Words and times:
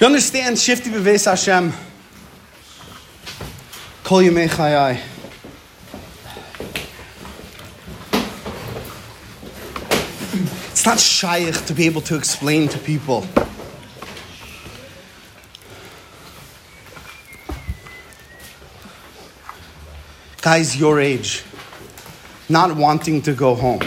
You 0.00 0.06
understand 0.06 0.56
Shifti 0.56 0.92
Beves 0.92 1.24
Hashem? 1.24 1.72
Kol 4.04 4.22
Yemei 4.22 4.48
Chayai. 4.48 5.00
It's 10.70 10.86
not 10.86 11.00
shaykh 11.00 11.66
to 11.66 11.74
be 11.74 11.86
able 11.86 12.00
to 12.02 12.14
explain 12.14 12.68
to 12.68 12.78
people. 12.78 13.26
Guys 20.40 20.76
your 20.76 21.00
age, 21.00 21.42
not 22.48 22.74
wanting 22.76 23.22
to 23.22 23.32
go 23.34 23.54
home. 23.54 23.80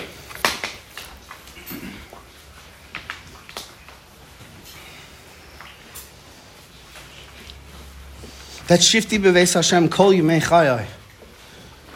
That 8.68 8.82
shifty 8.82 9.18
beves 9.18 9.54
Hashem 9.54 9.90
kol 9.90 10.12
yimei 10.14 10.42
chayai. 10.42 10.86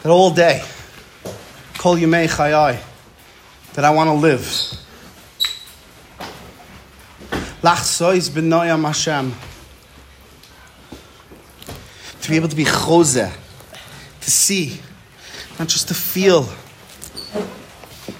That 0.02 0.10
all 0.10 0.30
day, 0.30 0.62
kol 1.78 1.96
yimei 1.96 2.28
chayai. 2.28 2.78
That 3.74 3.84
I 3.84 3.90
want 3.90 4.08
to 4.08 4.14
live. 4.14 4.42
Lach 7.62 7.82
sois 7.82 8.28
b'noyam 8.28 8.84
Hashem. 8.84 9.34
To 12.20 12.28
be 12.28 12.36
able 12.36 12.48
to 12.48 12.56
be 12.56 12.64
chose, 12.64 13.14
to 13.14 13.30
see, 14.30 14.80
not 15.58 15.68
just 15.68 15.88
to 15.88 15.94
feel, 15.94 16.48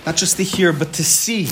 not 0.06 0.16
just 0.16 0.36
to 0.38 0.42
hear, 0.42 0.72
but 0.72 0.92
to 0.95 1.04
see. 1.04 1.48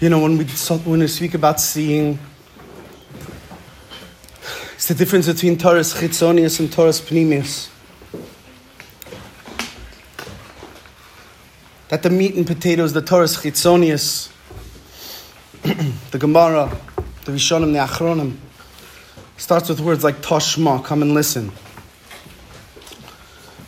You 0.00 0.08
know, 0.08 0.20
when 0.20 0.38
we, 0.38 0.44
when 0.44 1.00
we 1.00 1.06
speak 1.08 1.34
about 1.34 1.60
seeing, 1.60 2.18
it's 4.74 4.88
the 4.88 4.94
difference 4.94 5.26
between 5.26 5.56
Toras 5.56 5.94
Chitzonius 5.94 6.60
and 6.60 6.68
Toras 6.68 7.00
Pnimius. 7.00 7.68
That 11.88 12.02
the 12.02 12.10
meat 12.10 12.34
and 12.34 12.46
potatoes, 12.46 12.92
the 12.92 13.02
Toras 13.02 13.42
Chitzonius, 13.42 14.32
the 16.10 16.18
Gemara, 16.18 16.76
the 17.24 17.32
Rishonim, 17.32 17.72
the 17.72 17.78
Achronim, 17.78 18.36
starts 19.42 19.68
with 19.68 19.80
words 19.80 20.04
like 20.04 20.22
Toshma, 20.22 20.84
come 20.84 21.02
and 21.02 21.14
listen. 21.14 21.50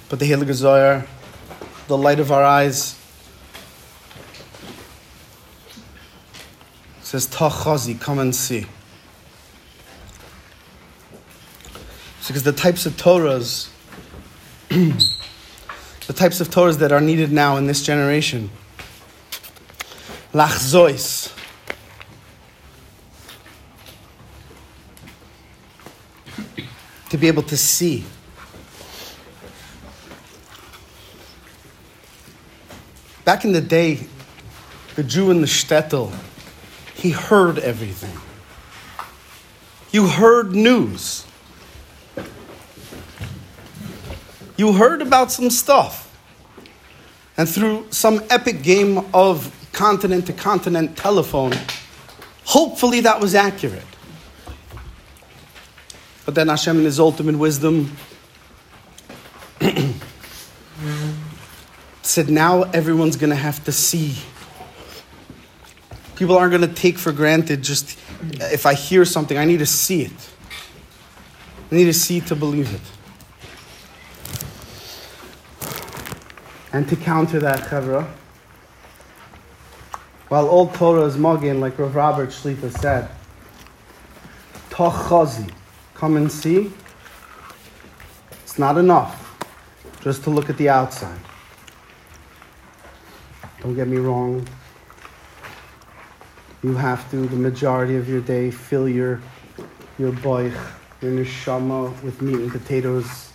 But 0.08 0.20
the 0.20 0.30
Heilige 0.30 0.52
Zohar, 0.52 1.04
the 1.88 1.98
light 1.98 2.20
of 2.20 2.30
our 2.30 2.44
eyes, 2.44 2.96
says 7.02 7.26
Tachazi, 7.26 8.00
come 8.00 8.20
and 8.20 8.32
see. 8.32 8.66
It's 12.18 12.28
because 12.28 12.44
the 12.44 12.52
types 12.52 12.86
of 12.86 12.92
Torahs, 12.92 13.68
the 14.68 16.12
types 16.12 16.40
of 16.40 16.50
Torahs 16.50 16.78
that 16.78 16.92
are 16.92 17.00
needed 17.00 17.32
now 17.32 17.56
in 17.56 17.66
this 17.66 17.84
generation, 17.84 18.48
Lachzois, 20.32 21.36
to 27.14 27.18
be 27.18 27.28
able 27.28 27.44
to 27.44 27.56
see. 27.56 28.04
Back 33.24 33.44
in 33.44 33.52
the 33.52 33.60
day, 33.60 34.08
the 34.96 35.04
Jew 35.04 35.30
in 35.30 35.40
the 35.40 35.46
shtetl, 35.46 36.12
he 36.92 37.10
heard 37.10 37.60
everything. 37.60 38.18
You 39.92 40.08
heard 40.08 40.56
news. 40.56 41.24
You 44.56 44.72
heard 44.72 45.00
about 45.00 45.30
some 45.30 45.50
stuff. 45.50 46.10
And 47.36 47.48
through 47.48 47.86
some 47.90 48.24
epic 48.28 48.64
game 48.64 49.06
of 49.14 49.54
continent 49.70 50.26
to 50.26 50.32
continent 50.32 50.96
telephone, 50.96 51.52
hopefully 52.44 53.02
that 53.02 53.20
was 53.20 53.36
accurate. 53.36 53.93
But 56.24 56.34
then 56.34 56.48
Hashem, 56.48 56.78
in 56.78 56.84
His 56.84 56.98
ultimate 56.98 57.36
wisdom, 57.36 57.96
said, 62.02 62.30
now 62.30 62.62
everyone's 62.62 63.16
going 63.16 63.30
to 63.30 63.36
have 63.36 63.64
to 63.64 63.72
see. 63.72 64.16
People 66.16 66.36
aren't 66.38 66.52
going 66.52 66.68
to 66.68 66.74
take 66.74 66.98
for 66.98 67.12
granted 67.12 67.62
just 67.62 67.98
if 68.40 68.66
I 68.66 68.74
hear 68.74 69.04
something, 69.04 69.36
I 69.36 69.44
need 69.44 69.58
to 69.58 69.66
see 69.66 70.02
it. 70.02 70.30
I 71.70 71.74
need 71.76 71.84
to 71.84 71.92
see 71.92 72.20
to 72.22 72.36
believe 72.36 72.72
it. 72.72 72.80
And 76.72 76.88
to 76.88 76.96
counter 76.96 77.38
that, 77.40 77.60
Chevra, 77.60 78.08
while 80.28 80.48
all 80.48 80.68
Torah 80.68 81.04
is 81.04 81.16
mugging, 81.16 81.60
like 81.60 81.78
Rav 81.78 81.94
Robert 81.94 82.30
Shlita 82.30 82.76
said, 82.80 83.10
Tochazi, 84.70 85.52
come 85.94 86.16
and 86.16 86.30
see, 86.30 86.72
it's 88.42 88.58
not 88.58 88.76
enough 88.76 89.20
just 90.00 90.22
to 90.24 90.30
look 90.30 90.50
at 90.50 90.58
the 90.58 90.68
outside. 90.68 91.18
Don't 93.60 93.74
get 93.74 93.88
me 93.88 93.96
wrong. 93.96 94.46
You 96.62 96.74
have 96.74 97.10
to, 97.10 97.26
the 97.26 97.36
majority 97.36 97.96
of 97.96 98.08
your 98.08 98.20
day, 98.20 98.50
fill 98.50 98.88
your, 98.88 99.22
your 99.98 100.12
boich, 100.12 100.54
your 101.00 101.12
neshama 101.12 102.02
with 102.02 102.20
meat 102.20 102.36
and 102.36 102.50
potatoes 102.50 103.32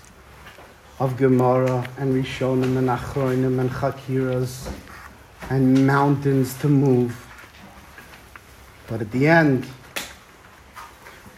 of 0.99 1.15
Gemara 1.17 1.87
and 1.97 2.13
Rishonim 2.13 2.77
and 2.77 2.89
Achronim 2.89 3.59
and 3.59 3.69
Chakiras 3.69 4.71
and 5.49 5.87
mountains 5.87 6.53
to 6.59 6.67
move. 6.67 7.15
But 8.87 9.01
at 9.01 9.11
the 9.11 9.27
end, 9.27 9.65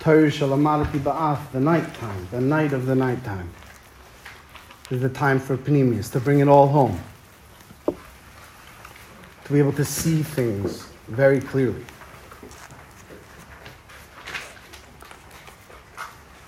Torah 0.01 0.31
Shalamalati 0.31 0.97
Ba'af, 0.97 1.51
the 1.51 1.59
night 1.59 1.93
time, 1.93 2.27
the 2.31 2.41
night 2.41 2.73
of 2.73 2.87
the 2.87 2.95
night 2.95 3.23
time, 3.23 3.47
is 4.89 4.99
the 4.99 5.09
time 5.09 5.39
for 5.39 5.55
Panemius, 5.55 6.11
to 6.11 6.19
bring 6.19 6.39
it 6.39 6.47
all 6.47 6.67
home. 6.67 6.99
To 7.85 7.93
be 9.53 9.59
able 9.59 9.73
to 9.73 9.85
see 9.85 10.23
things 10.23 10.87
very 11.07 11.39
clearly. 11.39 11.85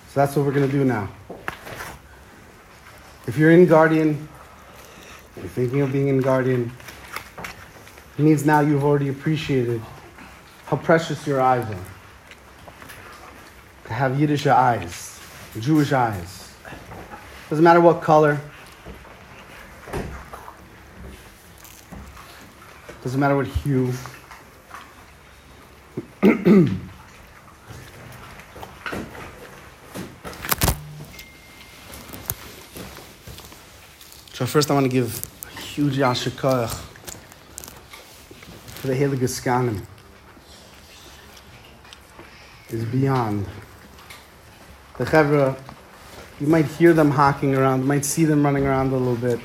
So 0.10 0.16
that's 0.16 0.36
what 0.36 0.48
we're 0.48 0.52
going 0.52 0.66
to 0.66 0.76
do 0.76 0.84
now. 0.84 1.10
If 3.28 3.38
you're 3.38 3.52
in 3.52 3.68
Guardian, 3.68 4.28
you're 5.38 5.46
thinking 5.46 5.82
of 5.82 5.92
being 5.92 6.08
in 6.08 6.22
Guardian, 6.22 6.72
it 8.18 8.24
means 8.24 8.48
now 8.48 8.62
you've 8.62 8.84
already 8.84 9.10
appreciated 9.10 9.80
how 10.66 10.78
precious 10.78 11.28
your 11.28 11.40
eyes 11.40 11.70
are. 11.70 12.03
Have 13.90 14.20
Yiddish 14.20 14.48
eyes, 14.48 15.20
Jewish 15.60 15.92
eyes. 15.92 16.54
Doesn't 17.50 17.64
matter 17.64 17.82
what 17.82 18.02
color. 18.02 18.40
Doesn't 23.04 23.20
matter 23.20 23.36
what 23.36 23.48
hue. 23.48 23.94
so 34.34 34.46
first 34.46 34.72
I 34.72 34.74
want 34.74 34.86
to 34.86 34.90
give 34.90 35.30
a 35.58 35.62
huge 35.62 35.98
yashikach 35.98 36.82
to 38.82 38.88
the 38.88 38.94
Heilige 38.94 39.28
Skanim. 39.28 39.86
Is 42.70 42.86
beyond. 42.86 43.46
The 44.98 45.06
Chevra, 45.06 45.60
you 46.40 46.46
might 46.46 46.66
hear 46.66 46.94
them 46.94 47.10
hawking 47.10 47.56
around, 47.56 47.80
you 47.80 47.86
might 47.86 48.06
see 48.06 48.26
them 48.26 48.44
running 48.44 48.66
around 48.68 48.92
a 48.92 48.96
little 48.96 49.16
bit. 49.16 49.40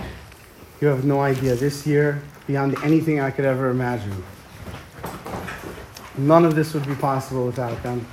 You 0.80 0.88
have 0.88 1.06
no 1.06 1.20
idea. 1.20 1.54
This 1.54 1.86
year, 1.86 2.22
beyond 2.46 2.76
anything 2.84 3.20
I 3.20 3.30
could 3.30 3.46
ever 3.46 3.70
imagine. 3.70 4.22
None 6.18 6.44
of 6.44 6.54
this 6.54 6.74
would 6.74 6.86
be 6.86 6.94
possible 6.94 7.46
without 7.46 7.82
them. 7.82 8.06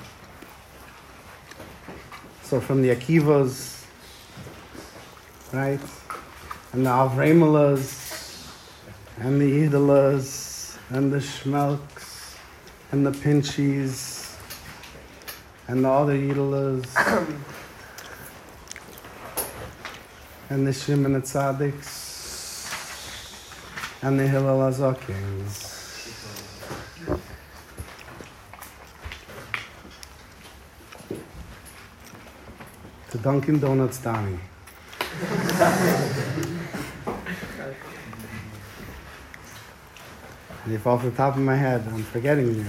So 2.43 2.61
from 2.61 2.81
the 2.81 2.95
Akivas, 2.95 3.83
right, 5.51 5.79
and 6.71 6.85
the 6.85 6.89
Avremelas, 6.89 8.49
and 9.17 9.41
the 9.41 9.67
Idalas, 9.67 10.77
and 10.89 11.11
the 11.11 11.17
Schmelks, 11.17 12.37
and 12.91 13.05
the 13.05 13.11
Pinchies, 13.11 14.14
and 15.67 15.83
the 15.83 15.89
other 15.89 16.15
Idalas, 16.15 16.85
and 20.49 20.67
the 20.67 20.73
Shimon 20.73 21.21
Tzadiks 21.21 22.05
and 24.05 24.19
the 24.19 24.27
Hillel 24.27 24.59
Azakins. 24.59 25.71
The 33.09 33.17
Dunkin' 33.17 33.59
Donuts 33.59 33.99
Donnie. 33.99 34.37
and 40.65 40.67
if 40.73 40.85
off 40.85 41.01
the 41.01 41.11
top 41.11 41.35
of 41.35 41.41
my 41.41 41.55
head 41.55 41.83
I'm 41.87 42.03
forgetting 42.03 42.53
you, 42.53 42.65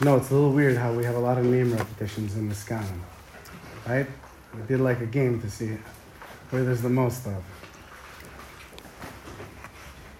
you 0.00 0.04
know 0.04 0.16
it's 0.16 0.30
a 0.30 0.34
little 0.34 0.52
weird 0.52 0.76
how 0.76 0.92
we 0.92 1.04
have 1.04 1.16
a 1.16 1.18
lot 1.18 1.38
of 1.38 1.44
name 1.44 1.72
repetitions 1.72 2.36
in 2.36 2.52
scan, 2.54 3.02
right? 3.86 4.06
We 4.54 4.62
did 4.66 4.80
like 4.80 5.00
a 5.00 5.06
game 5.06 5.40
to 5.40 5.50
see 5.50 5.76
where 6.50 6.64
there's 6.64 6.82
the 6.82 6.88
most 6.88 7.26
of. 7.26 7.42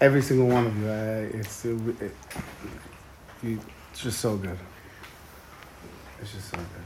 Every 0.01 0.21
single 0.21 0.47
one 0.47 0.67
of 0.67 0.77
you, 0.77 0.87
uh, 0.87 1.39
it's 1.39 1.65
it, 1.65 2.01
it, 2.01 2.15
you, 3.43 3.59
it's 3.91 4.01
just 4.01 4.19
so 4.19 4.37
good. 4.37 4.57
It's 6.21 6.31
just 6.33 6.51
so 6.51 6.57
good. 6.57 6.85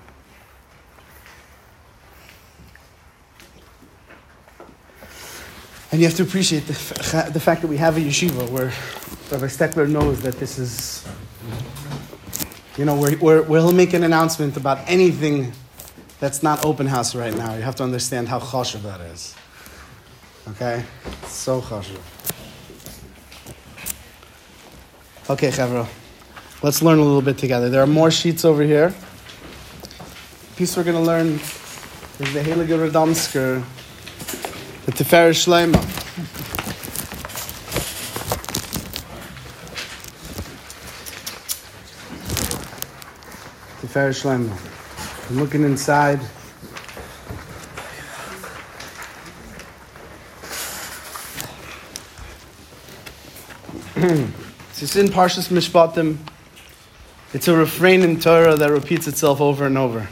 And 5.92 6.02
you 6.02 6.08
have 6.08 6.18
to 6.18 6.24
appreciate 6.24 6.66
the, 6.66 6.74
fa- 6.74 7.30
the 7.32 7.40
fact 7.40 7.62
that 7.62 7.68
we 7.68 7.78
have 7.78 7.98
a 7.98 8.00
yeshiva 8.00 8.50
where 8.50 8.74
Rabbi 9.32 9.46
Steckler 9.46 9.88
knows 9.88 10.22
that 10.24 10.40
this 10.40 10.58
is, 10.58 11.08
you 12.78 12.86
know, 12.86 12.96
where, 12.96 13.44
where 13.44 13.62
he'll 13.62 13.72
make 13.72 13.94
an 13.94 14.04
announcement 14.04 14.58
about 14.58 14.80
anything 14.88 15.54
that's 16.20 16.42
not 16.42 16.66
open 16.66 16.88
house 16.88 17.16
right 17.16 17.36
now. 17.36 17.54
You 17.56 17.62
have 17.62 17.76
to 17.76 17.84
understand 17.84 18.28
how 18.28 18.40
chashuv 18.40 18.82
that 18.84 19.02
is. 19.02 19.36
Okay? 20.48 20.84
So 21.28 21.62
chashuv. 21.62 22.00
Okay, 25.30 25.50
Chavro. 25.50 25.88
Let's 26.62 26.82
learn 26.82 27.00
a 27.00 27.04
little 27.04 27.22
bit 27.22 27.38
together. 27.38 27.70
There 27.70 27.82
are 27.82 27.88
more 27.88 28.12
sheets 28.12 28.44
over 28.44 28.64
here. 28.64 28.90
The 28.90 30.56
piece 30.58 30.76
we're 30.76 30.84
going 30.84 30.98
to 30.98 31.02
learn 31.02 31.28
is 32.20 32.34
the 32.34 32.42
Heilige 32.42 32.90
Radomsker, 32.90 33.64
the 34.86 34.92
Tiferes 34.92 35.46
Shleima. 35.46 36.03
Tiferes 43.94 44.24
Shleima. 44.24 45.30
I'm 45.30 45.40
looking 45.40 45.64
inside. 45.64 46.20
It's 54.82 54.98
in 54.98 55.08
Parshas 55.08 55.48
Mishpatim. 55.48 56.18
It's 57.34 57.48
a 57.48 57.56
refrain 57.56 58.02
in 58.02 58.20
Torah 58.20 58.56
that 58.58 58.70
repeats 58.70 59.08
itself 59.08 59.40
over 59.40 59.66
and 59.66 59.78
over. 59.78 60.10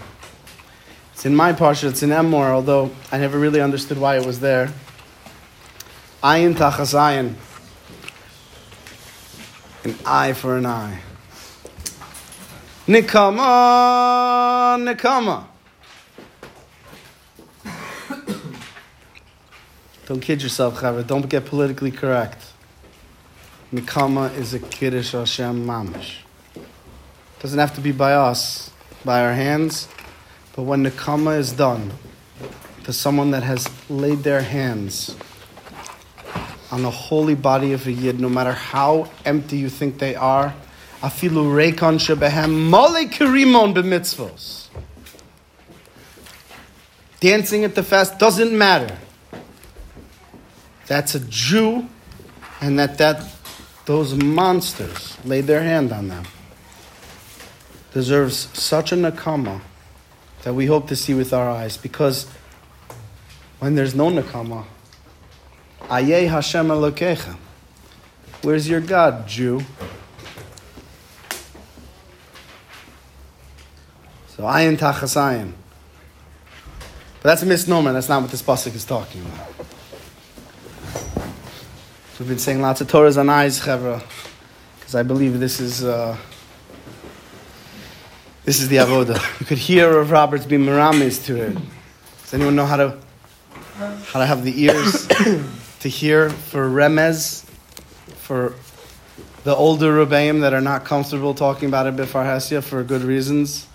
It's 1.11 1.25
in 1.25 1.35
my 1.35 1.51
Parsha, 1.51 1.89
it's 1.89 2.01
in 2.01 2.11
Emor, 2.11 2.51
although 2.51 2.91
I 3.11 3.17
never 3.17 3.37
really 3.37 3.59
understood 3.59 3.97
why 3.97 4.17
it 4.17 4.25
was 4.25 4.39
there. 4.39 4.71
Ayin 6.23 6.55
tachas 6.55 6.93
ayin. 6.93 7.35
An 9.83 9.95
eye 10.05 10.31
for 10.31 10.55
an 10.55 10.65
eye. 10.65 11.01
Nikama, 12.87 14.75
Nikama. 14.81 15.45
Don't 20.07 20.19
kid 20.19 20.41
yourself, 20.41 20.79
Chavra. 20.79 21.05
Don't 21.05 21.29
get 21.29 21.45
politically 21.45 21.91
correct. 21.91 22.43
Nikama 23.71 24.35
is 24.35 24.55
a 24.55 24.59
Kiddush 24.59 25.11
Hashem 25.11 25.65
Mamish. 25.65 26.17
Doesn't 27.39 27.59
have 27.59 27.75
to 27.75 27.81
be 27.81 27.91
by 27.91 28.13
us, 28.13 28.71
by 29.05 29.23
our 29.23 29.33
hands, 29.33 29.87
but 30.55 30.63
when 30.63 30.83
Nikama 30.83 31.37
is 31.37 31.53
done 31.53 31.93
to 32.83 32.91
someone 32.91 33.29
that 33.31 33.43
has 33.43 33.69
laid 33.89 34.23
their 34.23 34.41
hands 34.41 35.15
on 36.71 36.81
the 36.81 36.89
holy 36.89 37.35
body 37.35 37.73
of 37.73 37.85
a 37.85 37.91
Yid, 37.91 38.19
no 38.19 38.27
matter 38.27 38.53
how 38.53 39.07
empty 39.23 39.57
you 39.57 39.69
think 39.69 39.99
they 39.99 40.15
are, 40.15 40.55
afilu 41.01 41.51
reikon 41.51 41.97
shebehem 41.99 42.69
mole 42.69 43.07
kirimon 43.07 43.73
b'mitzvos. 43.73 44.67
Dancing 47.19 47.63
at 47.63 47.75
the 47.75 47.83
fest 47.83 48.17
doesn't 48.17 48.57
matter. 48.57 48.97
That's 50.87 51.15
a 51.15 51.19
Jew, 51.19 51.87
and 52.59 52.79
that 52.79 52.97
that 52.97 53.23
those 53.85 54.15
monsters 54.15 55.17
laid 55.25 55.45
their 55.47 55.63
hand 55.63 55.91
on 55.91 56.07
them 56.07 56.25
deserves 57.93 58.47
such 58.53 58.91
a 58.91 58.95
nakama 58.95 59.61
that 60.43 60.53
we 60.53 60.65
hope 60.65 60.87
to 60.87 60.95
see 60.95 61.13
with 61.13 61.33
our 61.33 61.49
eyes. 61.49 61.77
Because 61.77 62.27
when 63.59 63.75
there's 63.75 63.93
no 63.93 64.09
nakama, 64.09 64.65
Ayeh 65.81 66.29
Hashem 66.29 66.67
Elokecha. 66.67 67.35
Where's 68.41 68.67
your 68.67 68.81
God, 68.81 69.27
Jew? 69.27 69.61
So 74.41 74.47
ayin 74.47 74.75
tachas 74.75 75.15
ayin. 75.17 75.51
But 77.21 77.29
that's 77.29 77.43
a 77.43 77.45
misnomer. 77.45 77.93
That's 77.93 78.09
not 78.09 78.23
what 78.23 78.31
this 78.31 78.41
pasuk 78.41 78.73
is 78.73 78.83
talking 78.83 79.21
about. 79.21 79.53
We've 82.17 82.27
been 82.27 82.39
saying 82.39 82.59
lots 82.59 82.81
of 82.81 82.87
Torahs 82.87 83.19
on 83.19 83.29
eyes, 83.29 83.59
Chevra, 83.59 84.01
because 84.79 84.95
I 84.95 85.03
believe 85.03 85.39
this 85.39 85.59
is 85.59 85.83
uh, 85.83 86.17
this 88.43 88.59
is 88.59 88.69
the 88.69 88.77
avoda. 88.77 89.21
You 89.39 89.45
could 89.45 89.59
hear 89.59 89.99
of 89.99 90.09
Roberts 90.09 90.47
being 90.47 90.65
miramis 90.65 91.23
to 91.27 91.39
it. 91.39 91.57
Does 92.23 92.33
anyone 92.33 92.55
know 92.55 92.65
how 92.65 92.77
to 92.77 92.97
how 94.05 94.21
to 94.21 94.25
have 94.25 94.43
the 94.43 94.59
ears 94.59 95.07
to 95.81 95.87
hear 95.87 96.31
for 96.31 96.67
remez 96.67 97.45
for 98.15 98.55
the 99.43 99.55
older 99.55 100.03
rebbeim 100.03 100.41
that 100.41 100.55
are 100.55 100.61
not 100.61 100.83
comfortable 100.83 101.35
talking 101.35 101.69
about 101.69 101.85
it 101.85 101.95
before 101.95 102.23
Hasya 102.23 102.63
for 102.63 102.81
good 102.83 103.03
reasons? 103.03 103.67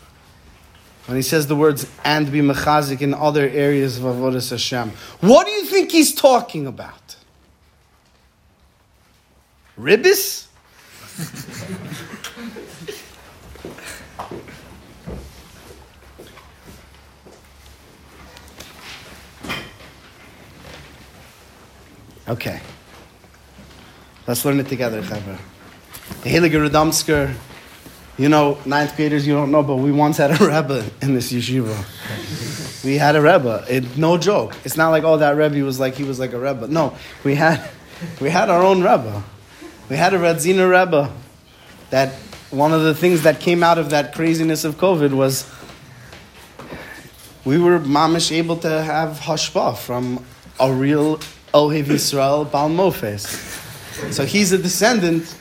When 1.07 1.17
he 1.17 1.23
says 1.23 1.47
the 1.47 1.55
words 1.55 1.89
and 2.05 2.31
be 2.31 2.41
mechazik 2.41 3.01
in 3.01 3.15
other 3.15 3.49
areas 3.49 3.99
of 3.99 4.05
avodas 4.05 4.51
Hashem, 4.51 4.91
what 5.21 5.47
do 5.47 5.53
you 5.53 5.65
think 5.65 5.93
he's 5.93 6.13
talking 6.13 6.67
about? 6.67 7.17
Ribbis? 9.79 10.47
okay. 22.29 22.61
Let's 24.27 24.45
learn 24.45 24.59
it 24.59 24.67
together, 24.69 25.03
Chavra. 25.03 25.39
The 26.23 26.31
Heilige 26.31 26.69
Radomsker, 26.69 27.33
you 28.19 28.29
know, 28.29 28.59
ninth 28.65 28.97
graders, 28.97 29.27
you 29.27 29.35
don't 29.35 29.51
know, 29.51 29.63
but 29.63 29.77
we 29.77 29.93
once 29.93 30.17
had 30.17 30.31
a 30.31 30.35
Rebbe 30.45 30.85
in 31.03 31.15
this 31.15 31.33
yeshiva. 31.33 32.85
We 32.85 32.97
had 32.97 33.17
a 33.17 33.21
Rebbe. 33.21 33.65
It, 33.69 33.97
no 33.97 34.17
joke. 34.17 34.57
It's 34.65 34.77
not 34.77 34.91
like, 34.91 35.05
oh, 35.05 35.19
that 35.19 35.37
Rebbe 35.37 35.65
was 35.65 35.79
like, 35.79 35.95
he 35.95 36.05
was 36.05 36.19
like 36.19 36.33
a 36.33 36.39
Rebbe. 36.39 36.69
No, 36.69 36.97
we 37.25 37.35
had, 37.35 37.69
we 38.21 38.31
had 38.31 38.49
our 38.49 38.63
own 38.63 38.79
Rebbe. 38.79 39.23
We 39.89 39.97
had 39.97 40.15
a 40.15 40.19
Radzina 40.19 40.69
Rebbe 40.69 41.13
that 41.91 42.15
one 42.51 42.73
of 42.73 42.83
the 42.83 42.95
things 42.95 43.23
that 43.23 43.41
came 43.41 43.63
out 43.63 43.79
of 43.79 43.91
that 43.91 44.15
craziness 44.15 44.65
of 44.65 44.77
COVID 44.77 45.13
was 45.13 45.51
we 47.45 47.59
were 47.59 47.79
mamish 47.79 48.33
able 48.33 48.57
to 48.57 48.83
have 48.83 49.19
hashpa 49.21 49.77
from 49.77 50.25
a 50.59 50.73
real 50.73 51.19
Ohev 51.55 51.85
Yisrael 51.85 52.51
Bal 52.51 52.69
Mofes. 52.69 54.13
So 54.13 54.25
he's 54.25 54.53
a 54.53 54.59
descendant 54.59 55.37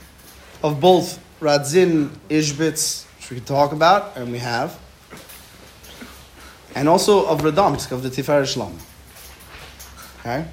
of 0.64 0.80
both 0.80 1.20
Radzin 1.46 2.10
Ishbitz, 2.28 3.06
which 3.18 3.30
we 3.30 3.38
can 3.38 3.46
talk 3.46 3.72
about, 3.72 4.18
and 4.18 4.32
we 4.32 4.40
have, 4.40 4.80
and 6.74 6.90
also 6.90 7.28
of 7.28 7.42
Radomsk, 7.42 7.92
of 7.92 8.02
the 8.02 8.10
Tiferes 8.10 8.56
Shlomo. 8.56 8.80
Okay? 10.22 10.48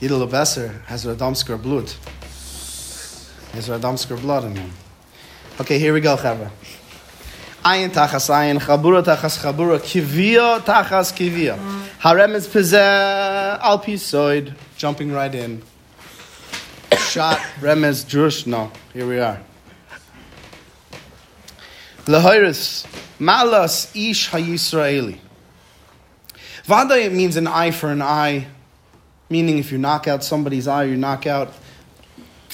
Yidel 0.00 0.30
Besser 0.30 0.82
has 0.86 1.04
Radomsker 1.04 1.62
blood. 1.62 1.92
Has 3.52 3.68
Radomsker 3.68 4.18
blood 4.18 4.44
in 4.44 4.56
him. 4.56 4.72
Okay, 5.60 5.78
here 5.78 5.92
we 5.92 6.00
go, 6.00 6.16
Chavra. 6.16 6.50
Ayin 7.62 7.90
tachas 7.90 8.30
ayin, 8.30 8.58
chabura 8.58 9.02
tachas 9.04 9.38
chabura, 9.42 9.78
kivia 9.78 10.60
tachas 10.60 11.12
kivia. 11.12 11.58
Harem 11.98 12.32
is 12.32 12.48
pizeh 12.48 13.58
al 13.62 13.78
pisoid, 13.78 14.54
jumping 14.78 15.12
right 15.12 15.34
in. 15.34 15.62
Shot, 17.14 17.38
remez, 17.60 18.04
drush, 18.04 18.44
no, 18.44 18.72
here 18.92 19.06
we 19.06 19.20
are. 19.20 19.40
Lahiris, 22.06 22.84
malas 23.20 23.94
ish 23.94 24.26
ha-Yisraeli. 24.30 25.20
Vada 26.64 27.08
means 27.10 27.36
an 27.36 27.46
eye 27.46 27.70
for 27.70 27.92
an 27.92 28.02
eye, 28.02 28.48
meaning 29.30 29.58
if 29.58 29.70
you 29.70 29.78
knock 29.78 30.08
out 30.08 30.24
somebody's 30.24 30.66
eye, 30.66 30.82
you 30.82 30.96
knock 30.96 31.24
out 31.24 31.52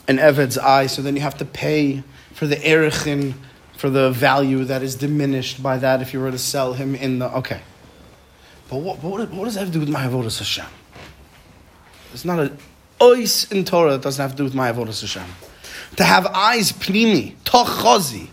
an 0.06 0.18
Eved's 0.18 0.58
eye, 0.58 0.88
so 0.88 1.00
then 1.00 1.16
you 1.16 1.22
have 1.22 1.38
to 1.38 1.46
pay 1.46 2.02
for 2.34 2.46
the 2.46 2.56
erichin, 2.56 3.32
for 3.78 3.88
the 3.88 4.10
value 4.10 4.66
that 4.66 4.82
is 4.82 4.94
diminished 4.94 5.62
by 5.62 5.78
that 5.78 6.02
if 6.02 6.12
you 6.12 6.20
were 6.20 6.30
to 6.30 6.38
sell 6.38 6.74
him 6.74 6.94
in 6.94 7.18
the. 7.18 7.34
Okay. 7.38 7.62
But 8.68 8.76
what, 8.80 9.02
what, 9.02 9.30
what 9.30 9.46
does 9.46 9.54
that 9.54 9.60
have 9.60 9.68
to 9.68 9.72
do 9.72 9.80
with 9.80 9.88
my 9.88 10.04
Avodah 10.04 10.36
Hashem? 10.38 10.66
It's 12.12 12.26
not 12.26 12.38
a 12.40 12.52
ois 13.00 13.50
in 13.50 13.64
Torah 13.64 13.98
doesn't 13.98 14.20
have 14.20 14.32
to 14.32 14.36
do 14.36 14.44
with 14.44 14.54
my 14.54 14.72
Avodah 14.72 14.98
Hashem. 15.00 15.24
To 15.96 16.04
have 16.04 16.26
eyes 16.26 16.72
pnimi, 16.72 17.36
tochazi. 17.44 18.28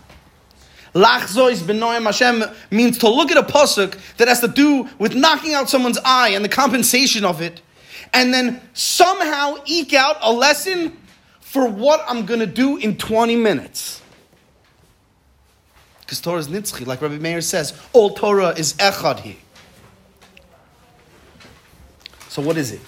Lachzois 0.94 1.62
benoim 1.62 2.04
Hashem 2.04 2.44
means 2.70 2.98
to 2.98 3.08
look 3.08 3.30
at 3.30 3.36
a 3.36 3.42
pasuk 3.42 3.98
that 4.16 4.28
has 4.28 4.40
to 4.40 4.48
do 4.48 4.88
with 4.98 5.14
knocking 5.14 5.54
out 5.54 5.68
someone's 5.68 5.98
eye 6.04 6.30
and 6.30 6.44
the 6.44 6.48
compensation 6.48 7.24
of 7.24 7.40
it, 7.40 7.60
and 8.12 8.32
then 8.32 8.60
somehow 8.72 9.56
eke 9.66 9.94
out 9.94 10.16
a 10.22 10.32
lesson 10.32 10.96
for 11.40 11.68
what 11.68 12.04
I'm 12.08 12.26
going 12.26 12.40
to 12.40 12.46
do 12.46 12.76
in 12.76 12.96
20 12.96 13.36
minutes. 13.36 14.02
Because 16.00 16.20
Torah 16.20 16.38
is 16.38 16.48
nitzchi, 16.48 16.86
like 16.86 17.02
Rabbi 17.02 17.18
Meir 17.18 17.40
says, 17.42 17.78
all 17.92 18.10
Torah 18.10 18.50
is 18.50 18.72
echad 18.74 19.20
here. 19.20 19.36
So 22.28 22.40
what 22.42 22.56
is 22.56 22.72
it? 22.72 22.80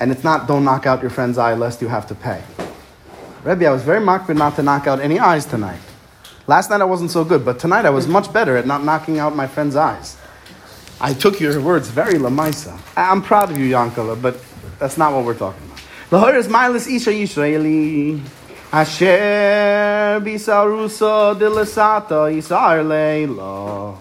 And 0.00 0.10
it's 0.12 0.24
not 0.24 0.46
don't 0.46 0.64
knock 0.64 0.86
out 0.86 1.00
your 1.02 1.10
friend's 1.10 1.38
eye 1.38 1.54
lest 1.54 1.82
you 1.82 1.88
have 1.88 2.06
to 2.08 2.14
pay. 2.14 2.42
Rebbe, 3.44 3.66
I 3.66 3.72
was 3.72 3.82
very 3.82 4.00
makbid 4.00 4.36
not 4.36 4.56
to 4.56 4.62
knock 4.62 4.86
out 4.86 5.00
any 5.00 5.18
eyes 5.18 5.46
tonight. 5.46 5.80
Last 6.46 6.70
night 6.70 6.80
I 6.80 6.84
wasn't 6.84 7.10
so 7.10 7.24
good, 7.24 7.44
but 7.44 7.58
tonight 7.58 7.84
I 7.84 7.90
was 7.90 8.06
much 8.06 8.32
better 8.32 8.56
at 8.56 8.66
not 8.66 8.82
knocking 8.84 9.18
out 9.18 9.34
my 9.36 9.46
friend's 9.46 9.76
eyes. 9.76 10.16
I 11.00 11.14
took 11.14 11.38
your 11.40 11.60
words 11.60 11.88
very 11.88 12.14
lamaisa. 12.14 12.78
I'm 12.96 13.22
proud 13.22 13.50
of 13.50 13.58
you, 13.58 13.70
Yankala, 13.70 14.20
but 14.20 14.42
that's 14.78 14.98
not 14.98 15.12
what 15.12 15.24
we're 15.24 15.38
talking 15.38 15.62
about. 15.66 15.78
Lahor 16.10 16.36
is 16.36 16.48
Milas 16.48 16.90
Isha 16.90 17.10
Yisraeli. 17.10 18.20
Asher 18.72 20.20
bisarusa 20.20 21.38
dilasata 21.38 22.36
isar 22.36 22.82
leila. 22.82 23.96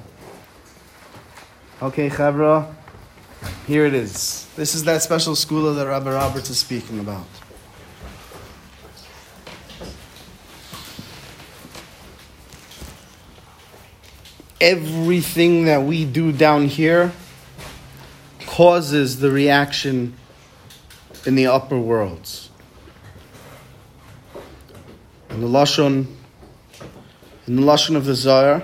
Okay, 1.82 2.10
Chavra, 2.10 2.74
here 3.66 3.86
it 3.86 3.94
is. 3.94 4.48
This 4.56 4.76
is 4.76 4.84
that 4.86 5.02
special 5.02 5.36
school 5.36 5.74
that 5.74 5.88
Rabbi 5.88 6.12
Roberts 6.12 6.50
is 6.50 6.58
speaking 6.58 7.00
about. 7.00 7.26
Everything 14.60 15.66
that 15.66 15.84
we 15.84 16.06
do 16.06 16.32
down 16.32 16.68
here 16.68 17.12
causes 18.46 19.20
the 19.20 19.30
reaction 19.30 20.14
in 21.26 21.36
the 21.36 21.48
upper 21.48 21.78
worlds. 21.78 22.50
In 25.30 25.42
the 25.42 25.48
Lashon, 25.48 26.08
in 27.46 27.56
the 27.56 27.62
Lashon 27.62 27.96
of 27.96 28.06
the 28.06 28.16
Zohar, 28.16 28.64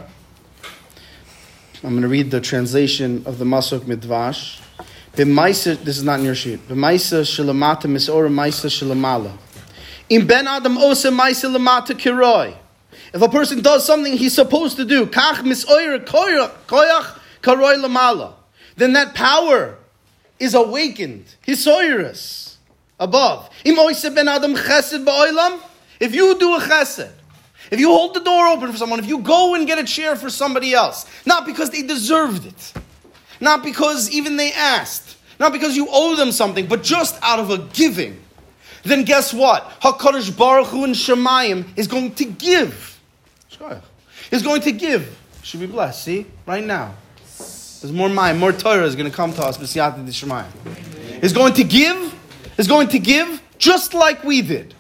I'm 1.85 1.89
going 1.89 2.03
to 2.03 2.07
read 2.07 2.31
the 2.31 2.39
translation 2.39 3.23
of 3.25 3.39
the 3.39 3.43
Masuk 3.43 3.81
Midvash. 3.81 4.61
This 5.15 5.97
is 5.97 6.03
not 6.03 6.19
in 6.19 6.25
your 6.25 6.33
sheet. 6.33 6.65
B'maisa 6.69 7.23
shalamata 7.23 7.87
misora 7.91 8.29
maisa 8.29 8.69
shalamala. 8.69 9.37
In 10.09 10.25
ben 10.25 10.47
adam 10.47 10.77
ose 10.77 11.03
maisa 11.07 11.53
lamata 11.53 11.87
kiroi. 11.87 12.55
If 13.13 13.21
a 13.21 13.27
person 13.27 13.61
does 13.61 13.85
something 13.85 14.13
he's 14.15 14.33
supposed 14.33 14.77
to 14.77 14.85
do, 14.85 15.07
kach 15.07 15.43
misoyer 15.43 15.99
koyach 16.05 17.19
karoi 17.41 17.75
lamala, 17.85 18.35
then 18.77 18.93
that 18.93 19.13
power 19.13 19.75
is 20.39 20.53
awakened. 20.53 21.35
Hisoyrus 21.45 22.55
above. 22.97 23.49
Im 23.65 23.77
oise 23.77 24.09
ben 24.09 24.29
adam 24.29 24.55
chesed 24.55 25.03
ba'olam. 25.03 25.59
If 25.99 26.15
you 26.15 26.39
do 26.39 26.55
a 26.55 26.59
chesed, 26.61 27.11
if 27.73 27.79
you 27.79 27.89
hold 27.89 28.13
the 28.13 28.19
door 28.19 28.47
open 28.47 28.71
for 28.71 28.77
someone, 28.77 28.99
if 28.99 29.07
you 29.07 29.17
go 29.17 29.55
and 29.55 29.65
get 29.65 29.79
a 29.79 29.83
chair 29.83 30.15
for 30.15 30.29
somebody 30.29 30.73
else, 30.73 31.07
not 31.25 31.45
because 31.47 31.71
they 31.71 31.81
deserved 31.81 32.45
it, 32.45 32.73
not 33.41 33.63
because 33.63 34.11
even 34.11 34.37
they 34.37 34.53
asked, 34.53 35.17
not 35.39 35.51
because 35.51 35.75
you 35.75 35.87
owe 35.89 36.15
them 36.15 36.31
something, 36.31 36.67
but 36.67 36.83
just 36.83 37.17
out 37.23 37.39
of 37.39 37.49
a 37.49 37.57
giving, 37.57 38.19
then 38.83 39.03
guess 39.03 39.33
what? 39.33 39.63
HaKadosh 39.81 40.37
Baruch 40.37 40.67
Hu 40.67 40.83
and 40.83 40.93
Shemayim 40.93 41.65
is 41.75 41.87
going 41.87 42.13
to 42.15 42.25
give. 42.25 42.99
Is 44.29 44.43
going 44.43 44.61
to 44.61 44.71
give. 44.71 45.17
Should 45.41 45.61
be 45.61 45.65
blessed. 45.65 46.03
See? 46.03 46.25
Right 46.45 46.63
now. 46.63 46.93
There's 47.25 47.91
more 47.91 48.07
mind, 48.07 48.39
more 48.39 48.51
Torah 48.53 48.85
is 48.85 48.95
going 48.95 49.09
to 49.09 49.15
come 49.15 49.33
to 49.33 49.43
us, 49.43 49.57
B'siyat 49.57 49.97
Shemayim. 50.05 51.23
Is 51.23 51.33
going 51.33 51.53
to 51.53 51.63
give, 51.63 52.13
is 52.57 52.67
going 52.67 52.89
to 52.89 52.99
give 52.99 53.41
just 53.57 53.95
like 53.95 54.23
we 54.23 54.43
did. 54.43 54.72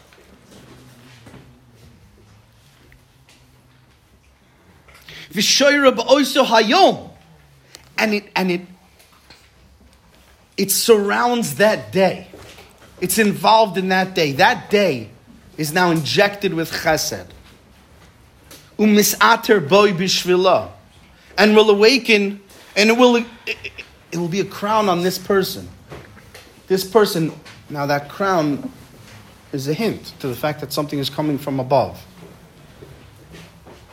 Hayom, 5.33 7.09
and 7.97 8.13
it 8.13 8.25
and 8.35 8.51
it 8.51 8.61
it 10.57 10.71
surrounds 10.71 11.55
that 11.55 11.91
day. 11.91 12.27
It's 13.01 13.17
involved 13.17 13.77
in 13.77 13.89
that 13.89 14.15
day. 14.15 14.33
That 14.33 14.69
day 14.69 15.09
is 15.57 15.73
now 15.73 15.91
injected 15.91 16.53
with 16.53 16.71
chesed. 16.71 17.27
Umisater 18.77 19.67
boy 19.67 19.91
bishvila, 19.91 20.69
and 21.37 21.55
will 21.55 21.69
awaken, 21.69 22.41
and 22.75 22.89
it 22.89 22.97
will 22.97 23.17
it, 23.17 23.27
it 24.11 24.17
will 24.17 24.29
be 24.29 24.39
a 24.39 24.45
crown 24.45 24.89
on 24.89 25.01
this 25.01 25.17
person. 25.17 25.67
This 26.67 26.83
person 26.83 27.31
now 27.69 27.85
that 27.87 28.09
crown 28.09 28.71
is 29.51 29.67
a 29.67 29.73
hint 29.73 30.13
to 30.19 30.27
the 30.27 30.35
fact 30.35 30.61
that 30.61 30.73
something 30.73 30.99
is 30.99 31.09
coming 31.09 31.37
from 31.37 31.59
above. 31.59 32.03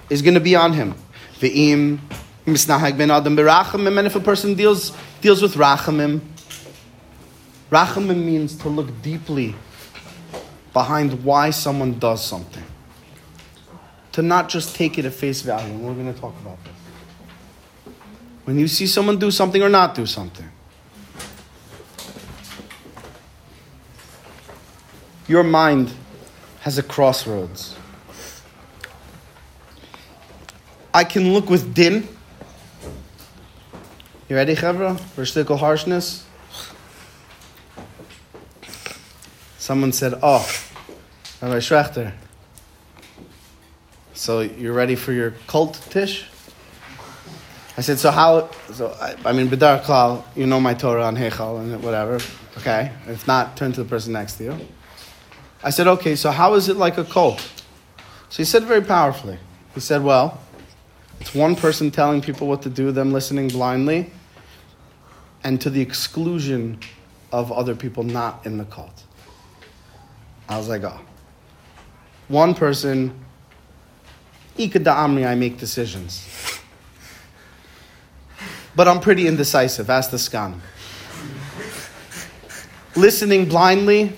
Is 0.08 0.22
going 0.22 0.34
to 0.34 0.40
be 0.40 0.56
on 0.56 0.72
him. 0.72 0.94
Ve'im 1.40 1.98
misnahag 2.46 2.98
ben 2.98 3.10
adam 3.10 3.36
berachamim, 3.36 3.98
and 3.98 4.06
if 4.06 4.14
a 4.14 4.20
person 4.20 4.54
deals 4.54 4.92
deals 5.20 5.40
with 5.40 5.54
rachamim, 5.54 6.20
rachamim 7.70 8.24
means 8.24 8.54
to 8.56 8.68
look 8.68 9.02
deeply 9.02 9.54
behind 10.72 11.24
why 11.24 11.50
someone 11.50 11.98
does 11.98 12.24
something. 12.24 12.64
To 14.12 14.22
not 14.22 14.48
just 14.48 14.76
take 14.76 14.98
it 14.98 15.04
at 15.04 15.14
face 15.14 15.40
value, 15.40 15.72
and 15.72 15.84
we're 15.84 15.94
going 15.94 16.12
to 16.12 16.20
talk 16.20 16.34
about 16.40 16.62
this. 16.64 16.74
When 18.44 18.58
you 18.58 18.68
see 18.68 18.86
someone 18.86 19.18
do 19.18 19.30
something 19.30 19.62
or 19.62 19.68
not 19.68 19.94
do 19.94 20.04
something, 20.04 20.48
your 25.28 25.44
mind 25.44 25.92
has 26.60 26.76
a 26.76 26.82
crossroads. 26.82 27.76
I 30.92 31.04
can 31.04 31.32
look 31.32 31.48
with 31.48 31.74
din. 31.74 32.08
You 34.28 34.36
ready, 34.36 34.54
Chevra? 34.56 34.98
For 34.98 35.22
shtickle 35.22 35.58
harshness? 35.58 36.26
Someone 39.58 39.92
said, 39.92 40.14
Oh, 40.22 40.48
Rabbi 41.40 41.58
Schrechter. 41.58 42.12
So 44.14 44.40
you're 44.40 44.72
ready 44.72 44.96
for 44.96 45.12
your 45.12 45.32
cult 45.46 45.74
tish? 45.90 46.26
I 47.78 47.82
said, 47.82 47.98
so 47.98 48.10
how, 48.10 48.50
so 48.72 48.94
I, 49.00 49.14
I 49.24 49.32
mean, 49.32 49.48
Bidar 49.48 49.82
Klal, 49.82 50.22
you 50.36 50.46
know 50.46 50.60
my 50.60 50.74
Torah 50.74 51.04
on 51.04 51.16
Heichal 51.16 51.60
and 51.60 51.82
whatever. 51.82 52.18
Okay. 52.58 52.92
If 53.06 53.26
not, 53.26 53.56
turn 53.56 53.72
to 53.72 53.82
the 53.82 53.88
person 53.88 54.12
next 54.12 54.34
to 54.34 54.44
you. 54.44 54.58
I 55.62 55.70
said, 55.70 55.86
okay, 55.86 56.16
so 56.16 56.30
how 56.30 56.54
is 56.54 56.68
it 56.68 56.76
like 56.76 56.98
a 56.98 57.04
cult? 57.04 57.40
So 58.28 58.38
he 58.38 58.44
said 58.44 58.64
very 58.64 58.82
powerfully. 58.82 59.38
He 59.74 59.80
said, 59.80 60.02
well, 60.02 60.40
it's 61.20 61.34
one 61.34 61.54
person 61.54 61.90
telling 61.90 62.22
people 62.22 62.48
what 62.48 62.62
to 62.62 62.70
do, 62.70 62.90
them 62.92 63.12
listening 63.12 63.48
blindly, 63.48 64.10
and 65.44 65.60
to 65.60 65.70
the 65.70 65.80
exclusion 65.80 66.78
of 67.32 67.52
other 67.52 67.74
people 67.74 68.02
not 68.02 68.44
in 68.46 68.56
the 68.58 68.64
cult. 68.64 69.04
I 70.48 70.56
was 70.58 70.68
like, 70.68 70.82
oh. 70.82 71.00
One 72.28 72.54
person, 72.54 73.12
Ikada 74.56 74.94
Amri, 74.96 75.26
I 75.26 75.34
make 75.34 75.58
decisions. 75.58 76.26
But 78.74 78.88
I'm 78.88 79.00
pretty 79.00 79.26
indecisive, 79.26 79.90
ask 79.90 80.10
the 80.10 80.18
scan. 80.18 80.60
Listening 82.96 83.48
blindly, 83.48 84.12